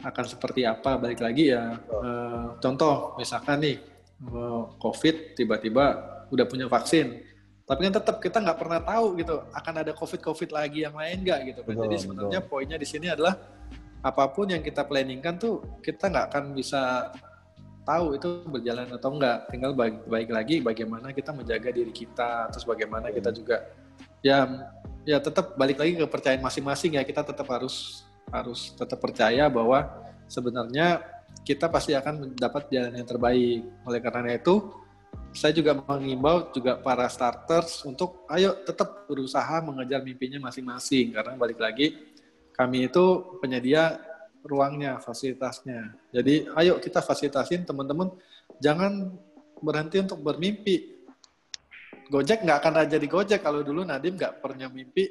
[0.00, 0.96] akan seperti apa.
[0.96, 2.00] Balik lagi ya, oh.
[2.00, 3.76] uh, contoh misalkan nih
[4.32, 7.20] uh, COVID tiba-tiba udah punya vaksin,
[7.62, 11.40] tapi kan tetap kita nggak pernah tahu gitu akan ada COVID-COVID lagi yang lain nggak
[11.52, 11.60] gitu.
[11.62, 12.50] Betul, Jadi sebenarnya betul.
[12.50, 13.38] poinnya di sini adalah
[14.02, 17.14] apa pun yang kita planningkan tuh kita nggak akan bisa
[17.86, 19.46] tahu itu berjalan atau enggak.
[19.52, 23.70] Tinggal baik, baik lagi bagaimana kita menjaga diri kita, terus bagaimana kita juga
[24.26, 24.46] ya
[25.06, 29.86] ya tetap balik lagi ke kepercayaan masing-masing ya kita tetap harus harus tetap percaya bahwa
[30.30, 31.02] sebenarnya
[31.42, 33.60] kita pasti akan mendapat jalan yang terbaik.
[33.88, 34.81] Oleh karena itu,
[35.32, 41.56] saya juga mengimbau juga para starters untuk ayo tetap berusaha mengejar mimpinya masing-masing karena balik
[41.56, 41.96] lagi
[42.52, 43.04] kami itu
[43.40, 43.96] penyedia
[44.44, 45.94] ruangnya, fasilitasnya.
[46.12, 48.12] Jadi ayo kita fasilitasin teman-teman
[48.60, 49.14] jangan
[49.62, 51.00] berhenti untuk bermimpi.
[52.12, 55.08] Gojek nggak akan jadi Gojek kalau dulu Nadim nggak pernah mimpi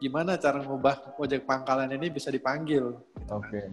[0.00, 2.96] gimana cara ngubah ojek pangkalan ini bisa dipanggil.
[2.96, 3.60] Gitu Oke.
[3.60, 3.64] Okay.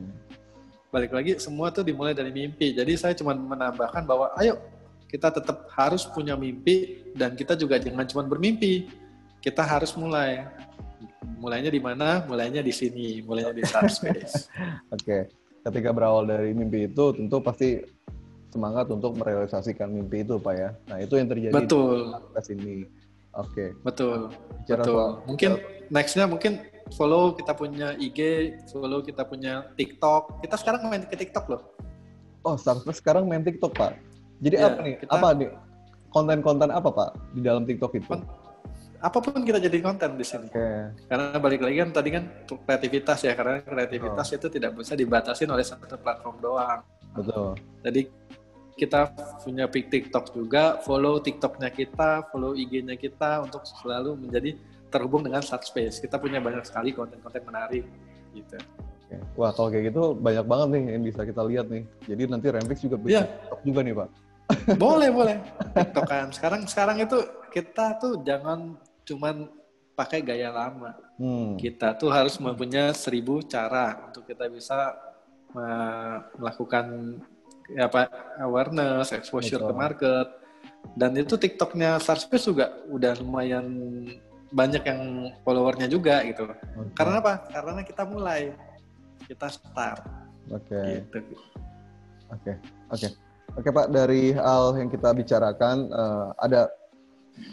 [0.92, 2.76] Balik lagi semua tuh dimulai dari mimpi.
[2.76, 4.60] Jadi saya cuma menambahkan bahwa ayo
[5.08, 8.92] kita tetap harus punya mimpi dan kita juga jangan cuma bermimpi.
[9.40, 10.44] Kita harus mulai.
[11.40, 12.26] Mulainya di mana?
[12.28, 14.52] Mulainya di sini, mulainya di Start Space.
[14.96, 15.04] Oke.
[15.04, 15.22] Okay.
[15.68, 17.84] Ketika berawal dari mimpi itu tentu pasti
[18.52, 22.76] semangat untuk merealisasikan mimpi itu pak ya nah itu yang terjadi betul di ini
[23.36, 23.70] oke okay.
[23.84, 24.32] betul
[24.64, 25.52] Bicara betul soal, mungkin
[25.92, 26.52] nextnya mungkin
[26.96, 28.20] follow kita punya IG
[28.72, 31.62] follow kita punya TikTok kita sekarang main ke TikTok loh
[32.48, 32.56] oh
[32.90, 34.00] sekarang main TikTok pak
[34.44, 35.50] jadi ya, apa nih kita, apa nih
[36.14, 38.14] konten-konten apa pak di dalam TikTok itu
[38.98, 40.50] apa pun kita jadi konten di sini.
[40.50, 40.90] Okay.
[41.06, 44.38] Karena balik lagi kan tadi kan kreativitas ya, karena kreativitas oh.
[44.42, 46.82] itu tidak bisa dibatasi oleh satu platform doang.
[47.14, 47.54] Betul.
[47.86, 48.10] Jadi
[48.78, 49.10] kita
[49.42, 54.58] punya TikTok juga, follow TikToknya kita, follow IG-nya kita untuk selalu menjadi
[54.90, 56.02] terhubung dengan Start Space.
[56.02, 57.86] Kita punya banyak sekali konten-konten menarik
[58.34, 58.58] gitu.
[59.40, 61.84] Wah kalau kayak gitu banyak banget nih yang bisa kita lihat nih.
[62.06, 63.26] Jadi nanti Remix juga bisa yeah.
[63.26, 64.10] TikTok juga nih Pak.
[64.76, 65.38] Boleh boleh.
[65.72, 66.28] TikTok kan.
[66.36, 67.18] Sekarang sekarang itu
[67.56, 68.76] kita tuh jangan
[69.08, 69.48] cuman
[69.96, 70.92] pakai gaya lama.
[71.16, 71.56] Hmm.
[71.56, 74.94] Kita tuh harus mempunyai seribu cara untuk kita bisa
[76.36, 77.18] melakukan
[77.72, 78.12] ya pak
[78.44, 79.70] awareness, exposure Betul.
[79.72, 80.28] ke market.
[80.96, 83.66] Dan itu TikToknya Starspace juga udah lumayan
[84.52, 85.02] banyak yang
[85.44, 86.48] followernya juga gitu.
[86.48, 86.96] Okay.
[86.96, 87.34] Karena apa?
[87.52, 88.56] Karena kita mulai,
[89.28, 90.04] kita start.
[90.48, 90.72] Oke.
[90.72, 91.04] Okay.
[91.04, 91.20] Gitu.
[92.28, 92.56] Oke, okay.
[92.92, 93.12] oke, okay.
[93.58, 93.90] Oke Pak.
[93.90, 96.70] Dari hal yang kita bicarakan, uh, ada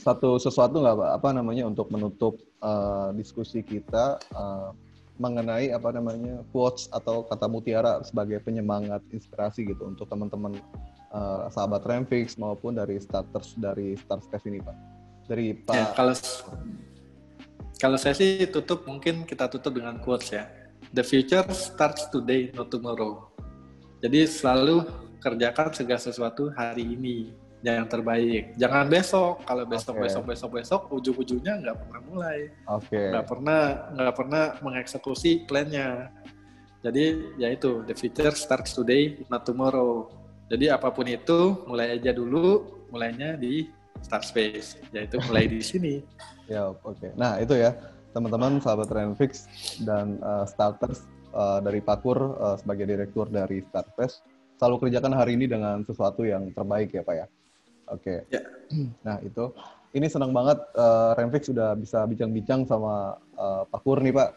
[0.00, 1.10] satu sesuatu nggak Pak?
[1.18, 4.20] Apa namanya untuk menutup uh, diskusi kita?
[4.30, 4.70] Uh,
[5.14, 10.58] mengenai apa namanya quotes atau kata mutiara sebagai penyemangat inspirasi gitu untuk teman-teman
[11.14, 14.76] uh, sahabat Remfix maupun dari starters dari Start Space ini Pak.
[15.30, 15.74] Dari Pak.
[15.74, 16.14] Ya, kalau
[17.78, 20.50] kalau saya sih tutup mungkin kita tutup dengan quotes ya.
[20.94, 23.30] The future starts today, not tomorrow.
[24.02, 24.84] Jadi selalu
[25.24, 27.32] kerjakan segala sesuatu hari ini
[27.64, 28.52] yang terbaik.
[28.60, 29.40] Jangan besok.
[29.48, 30.04] Kalau besok, okay.
[30.04, 32.38] besok, besok, besok, ujung-ujungnya nggak pernah mulai.
[32.68, 32.92] Oke.
[32.92, 33.08] Okay.
[33.08, 33.62] Nggak pernah,
[33.96, 36.12] nggak pernah mengeksekusi plannya.
[36.84, 37.04] Jadi
[37.40, 40.12] ya itu, the future starts today, not tomorrow.
[40.52, 43.72] Jadi apa pun itu, mulai aja dulu, mulainya di
[44.04, 45.96] start space, yaitu mulai di sini.
[46.44, 47.00] Ya, oke.
[47.00, 47.08] Okay.
[47.16, 47.72] Nah itu ya,
[48.12, 49.48] teman-teman sahabat Renfix
[49.80, 54.20] dan uh, starters uh, dari Pakur uh, sebagai direktur dari Startfest
[54.58, 57.26] selalu kerjakan hari ini dengan sesuatu yang terbaik ya Pak ya.
[57.92, 58.24] Oke.
[58.28, 58.40] Okay.
[58.40, 58.42] Ya.
[59.06, 59.54] Nah itu,
[59.94, 64.30] ini senang banget uh, Renfix sudah bisa bincang-bincang sama uh, Pak Kur nih Pak.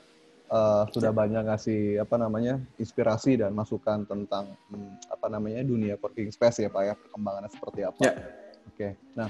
[0.47, 1.15] Uh, sudah ya.
[1.15, 6.71] banyak ngasih apa namanya inspirasi dan masukan tentang hmm, apa namanya dunia working space ya
[6.71, 7.99] Pak ya perkembangannya seperti apa.
[7.99, 8.13] Ya.
[8.15, 8.75] Oke.
[8.75, 8.91] Okay.
[9.17, 9.27] Nah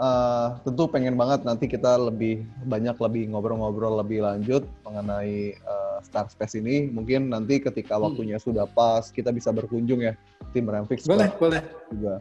[0.00, 6.26] uh, tentu pengen banget nanti kita lebih banyak lebih ngobrol-ngobrol lebih lanjut mengenai uh, Star
[6.28, 6.88] Space ini.
[6.88, 8.04] Mungkin nanti ketika hmm.
[8.10, 8.44] waktunya hmm.
[8.44, 10.16] sudah pas kita bisa berkunjung ya
[10.52, 11.06] tim Renfix.
[11.06, 11.62] Boleh, boleh.
[11.92, 12.14] Juga.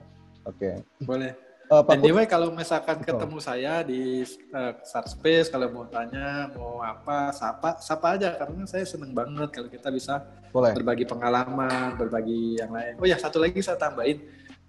[0.47, 0.57] Oke.
[0.57, 0.75] Okay.
[1.03, 1.31] Boleh.
[1.69, 3.05] Uh, Pak anyway, kalau misalkan oh.
[3.05, 4.25] ketemu saya di
[4.57, 4.73] uh,
[5.05, 8.33] Space, kalau mau tanya, mau apa, sapa, sapa aja.
[8.33, 10.73] Karena saya seneng banget kalau kita bisa Boleh.
[10.73, 12.97] berbagi pengalaman, berbagi yang lain.
[12.97, 14.17] Oh ya, satu lagi saya tambahin.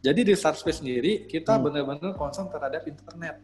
[0.04, 1.64] Jadi di Space sendiri, kita hmm.
[1.64, 3.40] benar-benar concern terhadap internet.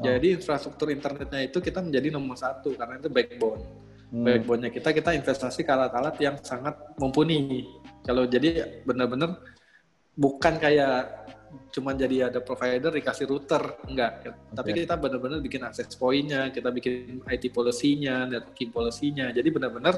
[0.00, 0.02] Oh.
[0.02, 3.62] Jadi infrastruktur internetnya itu kita menjadi nomor satu, karena itu backbone.
[4.14, 4.22] Hmm.
[4.22, 7.66] Backbone-nya kita, kita investasi ke alat-alat yang sangat mumpuni.
[8.06, 9.42] Kalau jadi benar-benar
[10.14, 11.26] bukan kayak
[11.70, 14.34] cuma jadi ada provider dikasih router enggak okay.
[14.54, 19.94] tapi kita benar-benar bikin akses poinnya kita bikin IT policy-nya networking policy-nya jadi benar-benar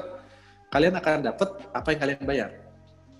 [0.69, 2.49] kalian akan dapat apa yang kalian bayar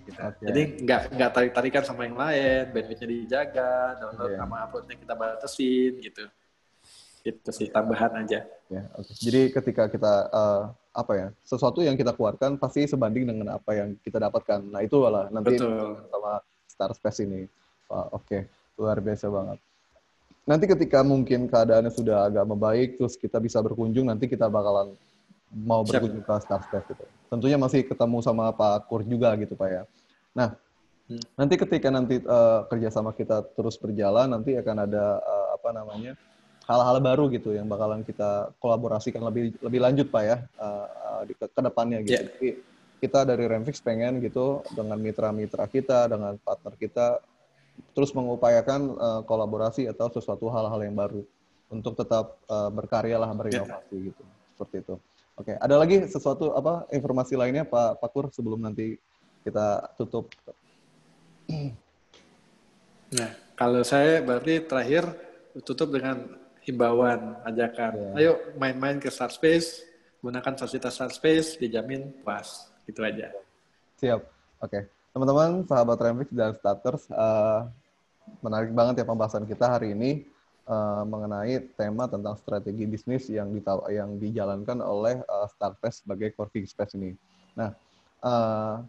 [0.06, 0.18] gitu.
[0.22, 0.46] okay.
[0.50, 4.38] jadi nggak nggak tarik tarikan sama yang lain bandwidthnya dijaga download okay.
[4.38, 6.24] sama uploadnya kita batasin gitu
[7.28, 8.48] Itu sih tambahan aja.
[8.72, 9.12] Ya, okay.
[9.20, 13.94] Jadi ketika kita uh, apa ya sesuatu yang kita keluarkan pasti sebanding dengan apa yang
[14.00, 14.64] kita dapatkan.
[14.64, 16.08] Nah itu lah nanti Betul.
[16.08, 17.44] sama Star Space ini.
[17.88, 18.40] Wah, Oke, okay.
[18.76, 19.58] luar biasa banget.
[20.48, 24.96] Nanti ketika mungkin keadaannya sudah agak membaik, terus kita bisa berkunjung, nanti kita bakalan
[25.52, 27.04] mau berkunjung ke Star Space gitu.
[27.28, 29.82] Tentunya masih ketemu sama Pak Kur juga gitu Pak ya.
[30.36, 30.56] Nah,
[31.08, 31.24] hmm.
[31.36, 36.12] nanti ketika nanti uh, kerjasama kita terus berjalan, nanti akan ada uh, apa namanya
[36.68, 41.48] hal-hal baru gitu yang bakalan kita kolaborasikan lebih lebih lanjut pak ya uh, di ke,
[41.48, 42.12] ke depannya gitu.
[42.12, 42.28] Yeah.
[42.28, 42.48] Jadi
[42.98, 47.24] kita dari Renfix pengen gitu dengan mitra-mitra kita, dengan partner kita
[47.94, 51.24] terus mengupayakan uh, kolaborasi atau sesuatu hal-hal yang baru
[51.72, 54.06] untuk tetap uh, berkarya lah berinovasi yeah.
[54.12, 54.22] gitu
[54.58, 54.94] seperti itu.
[55.38, 55.56] Oke, okay.
[55.62, 58.98] ada lagi sesuatu apa informasi lainnya Pak Pakur sebelum nanti
[59.46, 60.26] kita tutup?
[63.14, 65.06] Nah, kalau saya berarti terakhir
[65.62, 67.92] tutup dengan himbauan, ajakan.
[67.96, 68.18] Yeah.
[68.20, 69.82] Ayo main-main ke Star Space,
[70.20, 72.68] gunakan fasilitas Star Space, dijamin puas.
[72.84, 73.32] Gitu aja.
[73.98, 74.20] Siap.
[74.60, 74.68] Oke.
[74.68, 74.82] Okay.
[75.16, 77.66] Teman-teman, sahabat Remix dan Starters, uh,
[78.44, 80.28] menarik banget ya pembahasan kita hari ini
[80.68, 86.68] uh, mengenai tema tentang strategi bisnis yang ditaw yang dijalankan oleh uh, Startpace sebagai working
[86.68, 87.16] space ini.
[87.56, 87.72] Nah,
[88.22, 88.84] uh,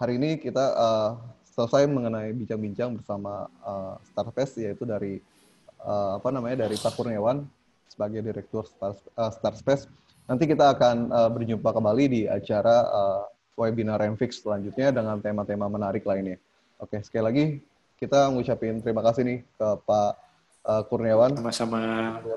[0.00, 1.10] hari ini kita uh,
[1.52, 5.20] selesai mengenai bincang-bincang bersama uh, Startpace yaitu dari
[5.82, 7.44] uh, apa namanya dari Pak Kurniawan
[7.90, 9.90] sebagai direktur Star, uh, Star Space.
[10.28, 13.22] Nanti kita akan uh, berjumpa kembali di acara uh,
[13.58, 16.38] webinar Renfix selanjutnya dengan tema-tema menarik lainnya.
[16.78, 17.44] Oke, sekali lagi
[17.98, 20.12] kita ngucapin terima kasih nih ke Pak
[20.62, 21.34] uh, Kurniawan.
[21.34, 21.80] Sama-sama.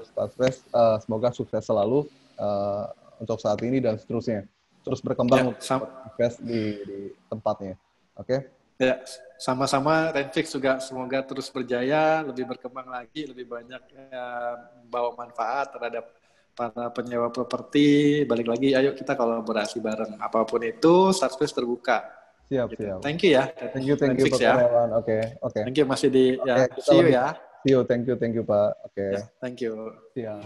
[0.07, 0.65] Star Space.
[0.73, 2.09] Uh, semoga sukses selalu
[2.41, 2.89] uh,
[3.21, 4.49] untuk saat ini dan seterusnya.
[4.81, 7.77] Terus berkembang ya, di, di tempatnya.
[8.17, 8.60] Oke.
[8.81, 8.97] Ya,
[9.37, 14.57] sama-sama Renfix juga semoga terus berjaya, lebih berkembang lagi, lebih banyak ya,
[14.89, 16.09] bawa manfaat terhadap
[16.57, 18.25] para penyewa properti.
[18.25, 20.17] Balik lagi, ayo kita kolaborasi bareng.
[20.17, 22.09] Apa pun itu, Starspace terbuka.
[22.49, 22.89] Siap, gitu.
[22.89, 23.05] siap.
[23.05, 23.53] Thank you ya.
[23.53, 24.57] Thank you, thank you, Pak ya.
[24.57, 24.65] Oke,
[24.97, 25.53] oke.
[25.53, 25.61] Okay.
[25.61, 26.65] Thank you masih di okay, ya.
[26.81, 27.37] See you ya.
[27.61, 28.81] See you, thank you, thank you Pak.
[28.81, 28.97] Oke.
[28.97, 29.13] Okay.
[29.13, 29.93] Ya, thank you.
[30.17, 30.41] Siap.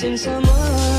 [0.00, 0.89] since I'm